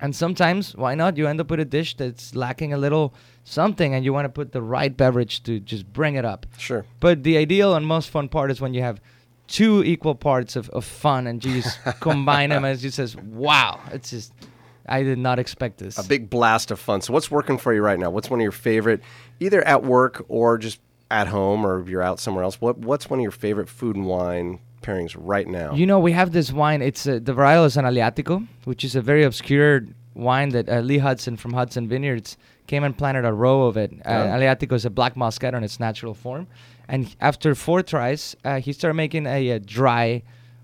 [0.00, 3.94] and sometimes why not you end up with a dish that's lacking a little something
[3.94, 6.84] and you want to put the right beverage to just bring it up Sure.
[7.00, 9.00] but the ideal and most fun part is when you have
[9.46, 13.16] two equal parts of, of fun and you just combine them and it just says
[13.16, 14.32] wow it's just
[14.88, 17.00] i did not expect this A big blast of fun.
[17.00, 18.10] So, what's working for you right now?
[18.10, 19.00] What's one of your favorite,
[19.40, 20.80] either at work or just
[21.10, 22.60] at home, or if you're out somewhere else?
[22.60, 25.74] What What's one of your favorite food and wine pairings right now?
[25.74, 26.80] You know, we have this wine.
[26.82, 29.82] It's uh, the varietal is an Aleatico, which is a very obscure
[30.14, 33.90] wine that uh, Lee Hudson from Hudson Vineyards came and planted a row of it.
[33.92, 34.36] Uh, Yeah.
[34.38, 36.46] Aleatico is a black muscat in its natural form,
[36.88, 40.22] and after four tries, uh, he started making a, uh dry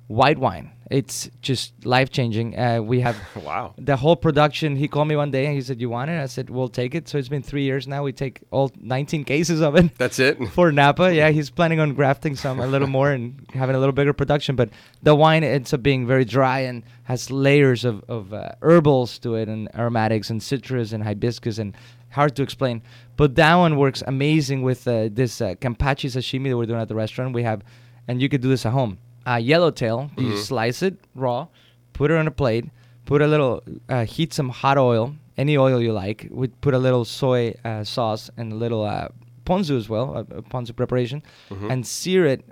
[0.09, 0.73] white wine.
[0.91, 2.59] It's just life changing.
[2.59, 3.73] Uh, we have wow.
[3.79, 4.77] the whole production.
[4.77, 6.95] He called me one day and he said, "You want it?" I said, "We'll take
[6.95, 8.03] it." So it's been three years now.
[8.03, 10.47] We take all 19 cases of it That's it.
[10.53, 11.15] for Napa.
[11.15, 14.55] Yeah, he's planning on grafting some a little more and having a little bigger production.
[14.55, 14.69] But
[15.03, 19.37] the wine ends up being very dry and has layers of, of uh, herbals to
[19.37, 21.75] it and aromatics and citrus and hibiscus and
[22.11, 22.83] hard to explain.
[23.17, 26.89] But that one works amazing with uh, this uh, Kampachi sashimi that we're doing at
[26.89, 27.33] the restaurant.
[27.33, 27.63] We have,
[28.07, 28.99] and you could do this at home.
[29.27, 31.47] Uh, yellowtail, you slice it raw,
[31.93, 32.65] put it on a plate,
[33.05, 36.27] put a little, uh, heat some hot oil, any oil you like.
[36.31, 39.09] We put a little soy uh, sauce and a little uh,
[39.45, 41.23] ponzu as well, a, ponzu preparation,
[41.71, 42.45] and sear it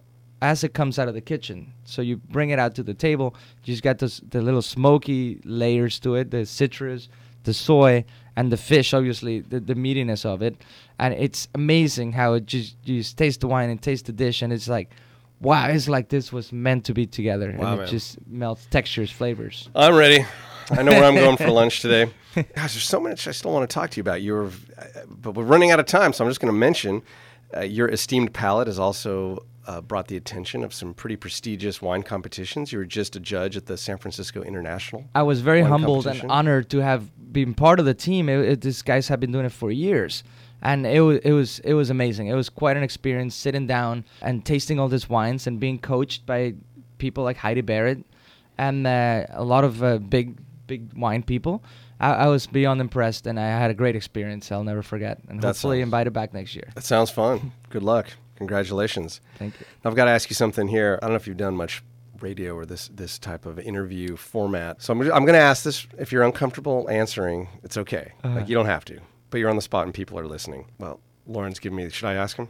[0.42, 1.72] as it comes out of the kitchen.
[1.84, 3.34] So you bring it out to the table.
[3.64, 7.08] You just got those the little smoky layers to it, the citrus,
[7.44, 8.04] the soy,
[8.36, 8.94] and the fish.
[8.94, 10.56] Obviously, the, the meatiness of it,
[10.98, 14.40] and it's amazing how it just you just taste the wine and taste the dish,
[14.40, 14.90] and it's like,
[15.40, 17.88] wow, it's like this was meant to be together, Wow, and man.
[17.88, 19.68] it just melts textures, flavors.
[19.74, 20.24] I'm ready.
[20.70, 22.12] I know where I'm going for lunch today.
[22.34, 24.22] Gosh, there's so much I still want to talk to you about.
[24.22, 27.02] You're, uh, but we're running out of time, so I'm just going to mention
[27.56, 32.02] uh, your esteemed palate has also uh, brought the attention of some pretty prestigious wine
[32.04, 32.72] competitions.
[32.72, 35.04] You were just a judge at the San Francisco International.
[35.14, 38.28] I was very humbled and honored to have been part of the team.
[38.28, 40.22] It, it, these guys have been doing it for years,
[40.62, 42.26] and it was it was it was amazing.
[42.28, 46.26] It was quite an experience sitting down and tasting all these wines and being coached
[46.26, 46.54] by
[46.98, 48.04] people like Heidi Barrett
[48.58, 51.62] and uh, a lot of uh, big big wine people.
[51.98, 54.50] I, I was beyond impressed, and I had a great experience.
[54.50, 55.88] I'll never forget, and That's hopefully awesome.
[55.88, 56.70] invited back next year.
[56.74, 57.52] That sounds fun.
[57.68, 58.08] Good luck.
[58.36, 59.20] Congratulations.
[59.38, 59.66] Thank you.
[59.84, 60.98] I've got to ask you something here.
[61.02, 61.82] I don't know if you've done much
[62.20, 64.82] radio or this this type of interview format.
[64.82, 65.86] So I'm, I'm going to ask this.
[65.98, 68.12] If you're uncomfortable answering, it's okay.
[68.24, 69.00] Like you don't have to,
[69.30, 70.66] but you're on the spot and people are listening.
[70.78, 71.88] Well, Lauren's giving me.
[71.90, 72.48] Should I ask him?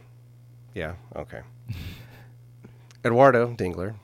[0.73, 0.93] Yeah.
[1.15, 1.41] Okay.
[3.05, 3.95] Eduardo Dingler,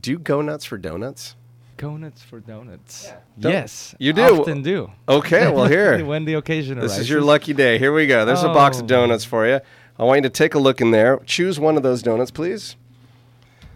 [0.00, 1.34] do you go nuts for donuts?
[1.76, 3.12] Donuts for donuts.
[3.38, 4.40] Don't- Yes, You do?
[4.40, 4.90] Often do.
[5.08, 5.50] Okay.
[5.52, 6.04] Well, here.
[6.04, 7.00] when the occasion This arises.
[7.02, 7.78] is your lucky day.
[7.78, 8.24] Here we go.
[8.24, 8.86] There's a box of Oh.
[8.88, 9.60] donuts for you.
[9.98, 11.18] I want you to take a look in there.
[11.26, 12.76] Choose one of those donuts, please.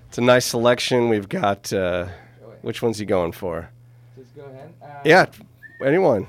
[0.09, 1.09] It's a nice selection.
[1.09, 1.73] We've got.
[1.73, 2.09] Uh,
[2.63, 3.71] which one's he going for?
[4.17, 4.73] Just go ahead.
[4.83, 5.27] Uh, Yeah,
[5.85, 6.29] anyone.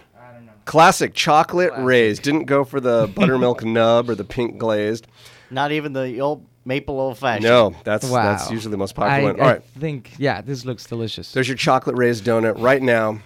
[0.66, 0.80] I don't know.
[0.80, 1.86] Classic chocolate Classic.
[1.86, 2.22] raised.
[2.24, 5.08] Didn't go for the buttermilk nub or the pink glazed.
[5.52, 7.44] Not even the old maple old fashioned.
[7.44, 8.24] No, that's Wow.
[8.24, 9.40] that's usually the most popular I, one.
[9.42, 11.32] All I right, think yeah, this looks delicious.
[11.34, 13.20] there's your chocolate raised donut right now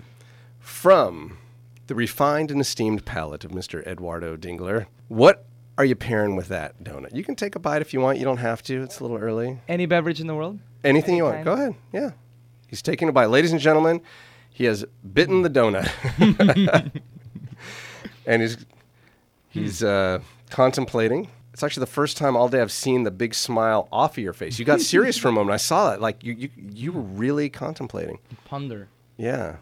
[0.59, 1.37] from
[1.87, 3.85] the refined and esteemed palate of Mr.
[3.87, 4.87] Eduardo Dingler.
[5.07, 5.45] What
[5.77, 7.13] are you pairing with that donut?
[7.15, 8.17] You can take a bite if you want.
[8.17, 8.81] You don't have to.
[8.81, 9.59] It's a little early.
[9.69, 10.59] Any beverage in the world?
[10.83, 11.35] Anything you want.
[11.37, 11.55] Anytime.
[11.55, 11.75] Go ahead.
[11.93, 12.09] Yeah.
[12.67, 13.27] He's taking a bite.
[13.27, 14.01] Ladies and gentlemen,
[14.49, 14.83] he has
[15.13, 15.87] bitten the donut.
[18.27, 18.57] and he's
[19.49, 20.19] he's uh,
[20.51, 21.29] contemplating.
[21.53, 24.33] It's actually the first time all day I've seen the big smile off of your
[24.33, 24.59] face.
[24.59, 25.55] You got serious for a moment.
[25.55, 25.99] I saw that.
[25.99, 28.19] Like you, you, you were really contemplating.
[28.45, 28.89] Ponder.
[29.17, 29.55] Yeah.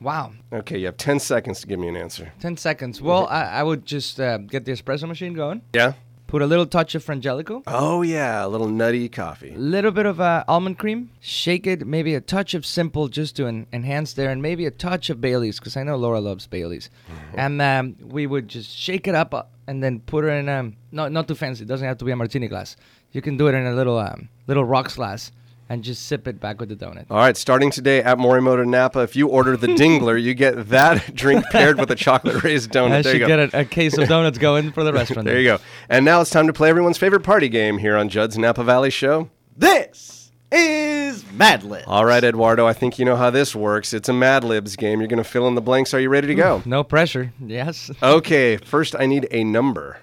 [0.00, 0.32] Wow.
[0.52, 2.32] Okay, you have 10 seconds to give me an answer.
[2.40, 3.00] Ten seconds.
[3.00, 5.62] Well, I, I would just uh, get the espresso machine going.
[5.72, 5.92] Yeah?
[6.32, 7.62] Put a little touch of Frangelico.
[7.66, 8.42] Oh, yeah.
[8.42, 9.52] A little nutty coffee.
[9.52, 11.10] A little bit of uh, almond cream.
[11.20, 11.86] Shake it.
[11.86, 15.20] Maybe a touch of simple just to en- enhance there, and maybe a touch of
[15.20, 16.88] Bailey's because I know Laura loves Bailey's.
[17.34, 20.76] And um, we would just shake it up uh, and then put it in um
[20.90, 21.64] not not too fancy.
[21.64, 22.76] It doesn't have to be a martini glass.
[23.10, 25.32] You can do it in a little um little rocks glass
[25.72, 27.06] and just sip it back with the donut.
[27.10, 31.14] All right, starting today at Morimoto Napa, if you order the Dingler, you get that
[31.14, 32.90] drink paired with a chocolate raised donut.
[32.92, 33.26] I there you should go.
[33.26, 35.24] get a, a case of donuts going for the restaurant.
[35.24, 35.58] There you go.
[35.88, 38.90] And now it's time to play everyone's favorite party game here on Judd's Napa Valley
[38.90, 39.30] Show.
[39.56, 41.84] This is Mad Lib.
[41.86, 43.94] All right, Eduardo, I think you know how this works.
[43.94, 45.00] It's a Mad Libs game.
[45.00, 45.94] You're going to fill in the blanks.
[45.94, 46.60] Are you ready to go?
[46.66, 47.32] No pressure.
[47.40, 47.90] Yes.
[48.02, 50.00] Okay, first I need a number.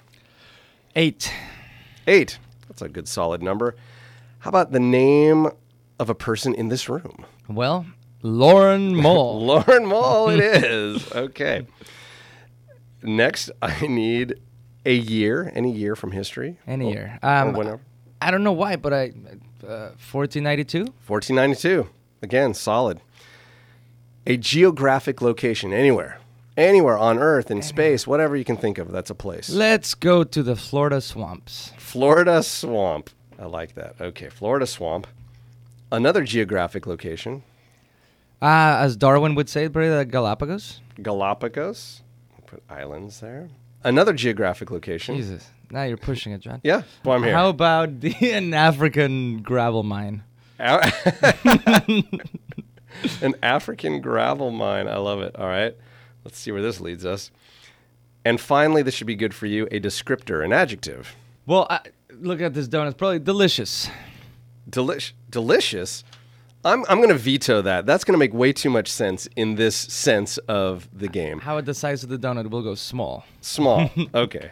[0.96, 1.32] Eight.
[2.08, 2.40] Eight.
[2.66, 3.76] That's a good solid number.
[4.40, 5.48] How about the name
[6.00, 7.24] of a person in this room?
[7.48, 7.86] Well,
[8.22, 9.44] Lauren Mole.
[9.46, 11.10] Lauren Mole, it is.
[11.12, 11.66] Okay.
[13.02, 14.34] Next, I need
[14.84, 16.58] a year, any year from history.
[16.66, 17.18] Any Or- year.
[17.22, 17.80] Um, whenever.
[18.20, 19.04] I don't know why, but I,
[19.66, 20.80] uh, 1492.
[21.06, 21.88] 1492.
[22.22, 23.00] Again, solid.
[24.26, 26.18] A geographic location, anywhere.
[26.56, 29.48] Anywhere on Earth, in space, whatever you can think of, that's a place.
[29.48, 31.72] Let's go to the Florida swamps.
[31.78, 33.08] Florida swamp.
[33.38, 33.94] I like that.
[33.98, 35.06] Okay, Florida swamp.
[35.92, 37.42] Another geographic location,
[38.42, 40.80] Uh, as Darwin would say, probably the Galapagos.
[41.02, 42.02] Galapagos.
[42.46, 43.48] Put islands there.
[43.84, 45.16] Another geographic location.
[45.16, 46.60] Jesus, now you're pushing it, John.
[46.64, 47.34] Yeah, well, I'm here.
[47.34, 50.22] How about the, an African gravel mine?
[53.22, 54.88] An African gravel mine.
[54.88, 55.34] I love it.
[55.36, 55.74] All right.
[56.24, 57.30] Let's see where this leads us.
[58.24, 61.16] And finally, this should be good for you a descriptor, an adjective.
[61.46, 61.80] Well, I,
[62.12, 62.88] look at this donut.
[62.88, 63.88] It's probably delicious.
[64.70, 66.04] Delish- delicious.
[66.64, 67.86] I'm, I'm going to veto that.
[67.86, 71.40] That's going to make way too much sense in this sense of the game.
[71.40, 72.50] How about the size of the donut?
[72.50, 73.24] We'll go small.
[73.40, 73.90] Small.
[74.14, 74.50] okay.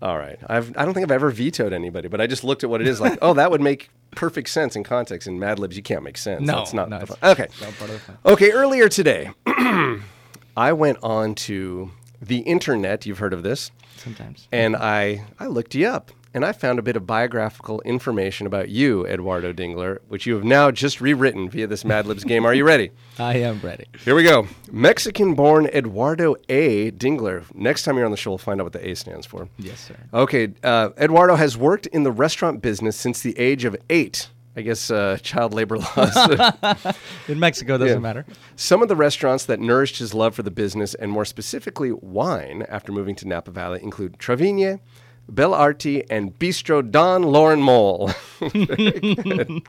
[0.00, 0.38] All right.
[0.48, 2.86] I've, I don't think I've ever vetoed anybody, but I just looked at what it
[2.88, 3.18] is like.
[3.20, 5.28] Oh, that would make perfect sense in context.
[5.28, 6.40] In Mad Libs, you can't make sense.
[6.42, 7.30] No, That's not no, it's- fun.
[7.32, 7.48] Okay.
[7.60, 8.18] Not part of the fun.
[8.24, 9.30] Okay, earlier today,
[10.56, 11.90] I went on to
[12.22, 13.04] the internet.
[13.06, 13.70] You've heard of this.
[13.98, 14.48] Sometimes.
[14.52, 18.68] And I, I looked you up and I found a bit of biographical information about
[18.68, 22.44] you, Eduardo Dingler, which you have now just rewritten via this Mad Libs game.
[22.44, 22.90] Are you ready?
[23.18, 23.86] I am ready.
[24.04, 24.48] Here we go.
[24.70, 26.90] Mexican born Eduardo A.
[26.90, 27.44] Dingler.
[27.54, 29.48] Next time you're on the show, we'll find out what the A stands for.
[29.58, 29.96] Yes, sir.
[30.12, 30.52] Okay.
[30.62, 34.28] Uh, Eduardo has worked in the restaurant business since the age of eight.
[34.56, 36.16] I guess uh, child labor laws.
[37.28, 37.98] In Mexico, doesn't Yeah.
[38.00, 38.24] matter.
[38.54, 42.64] Some of the restaurants that nourished his love for the business, and more specifically wine,
[42.68, 44.78] after moving to Napa Valley include Tra Vigne,
[45.28, 48.10] Bel Arti, and Bistro Don Lauren Mole.
[48.40, 49.62] Very good.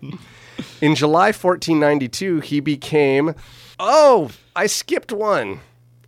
[0.81, 3.35] In July 1492, he became.
[3.79, 5.59] Oh, I skipped one.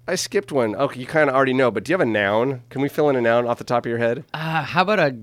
[0.08, 0.76] I skipped one.
[0.76, 2.62] Okay, you kind of already know, but do you have a noun?
[2.70, 4.24] Can we fill in a noun off the top of your head?
[4.34, 5.16] Uh, how about a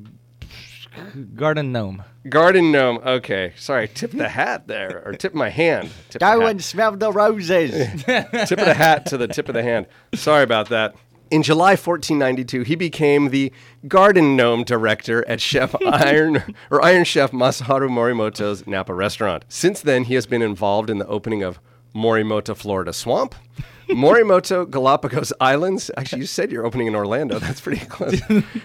[1.34, 2.02] garden gnome?
[2.28, 2.98] Garden gnome.
[2.98, 5.90] Okay, sorry, tip the hat there, or tip my hand.
[6.10, 8.02] Tip Go and smell the roses.
[8.04, 9.86] tip of the hat to the tip of the hand.
[10.14, 10.94] Sorry about that.
[11.34, 13.52] In July 1492, he became the
[13.88, 19.44] garden gnome director at Chef Iron or Iron Chef Masaharu Morimoto's Napa restaurant.
[19.48, 21.58] Since then, he has been involved in the opening of
[21.92, 23.34] Morimoto Florida Swamp,
[23.88, 25.90] Morimoto Galapagos Islands.
[25.96, 27.40] Actually, you said you're opening in Orlando.
[27.40, 28.12] That's pretty close.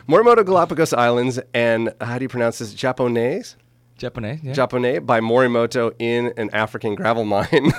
[0.08, 2.76] Morimoto Galapagos Islands and uh, how do you pronounce this?
[2.76, 3.56] Japonese?
[3.98, 4.54] Japanese, yeah.
[4.54, 7.74] Japonais by Morimoto in an African gravel mine.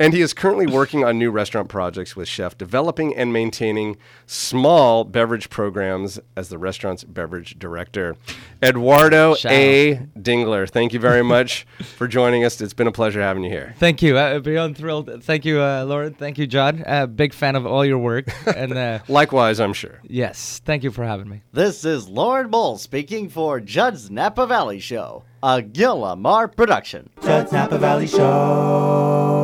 [0.00, 3.96] And he is currently working on new restaurant projects with Chef, developing and maintaining
[4.26, 8.16] small beverage programs as the restaurant's beverage director.
[8.62, 9.96] Eduardo Shout A.
[10.18, 12.60] Dingler, thank you very much for joining us.
[12.60, 13.74] It's been a pleasure having you here.
[13.78, 14.16] Thank you.
[14.16, 15.22] Uh, beyond thrilled.
[15.24, 16.14] Thank you, uh, Lauren.
[16.14, 16.82] Thank you, John.
[16.86, 18.28] Uh, big fan of all your work.
[18.46, 20.00] and uh, Likewise, I'm sure.
[20.04, 21.42] yes, thank you for having me.
[21.52, 27.10] this is Lauren Bull speaking for Judd's Napa Valley Show, a Gil Lamar production.
[27.22, 29.37] Judd's Napa Valley Show.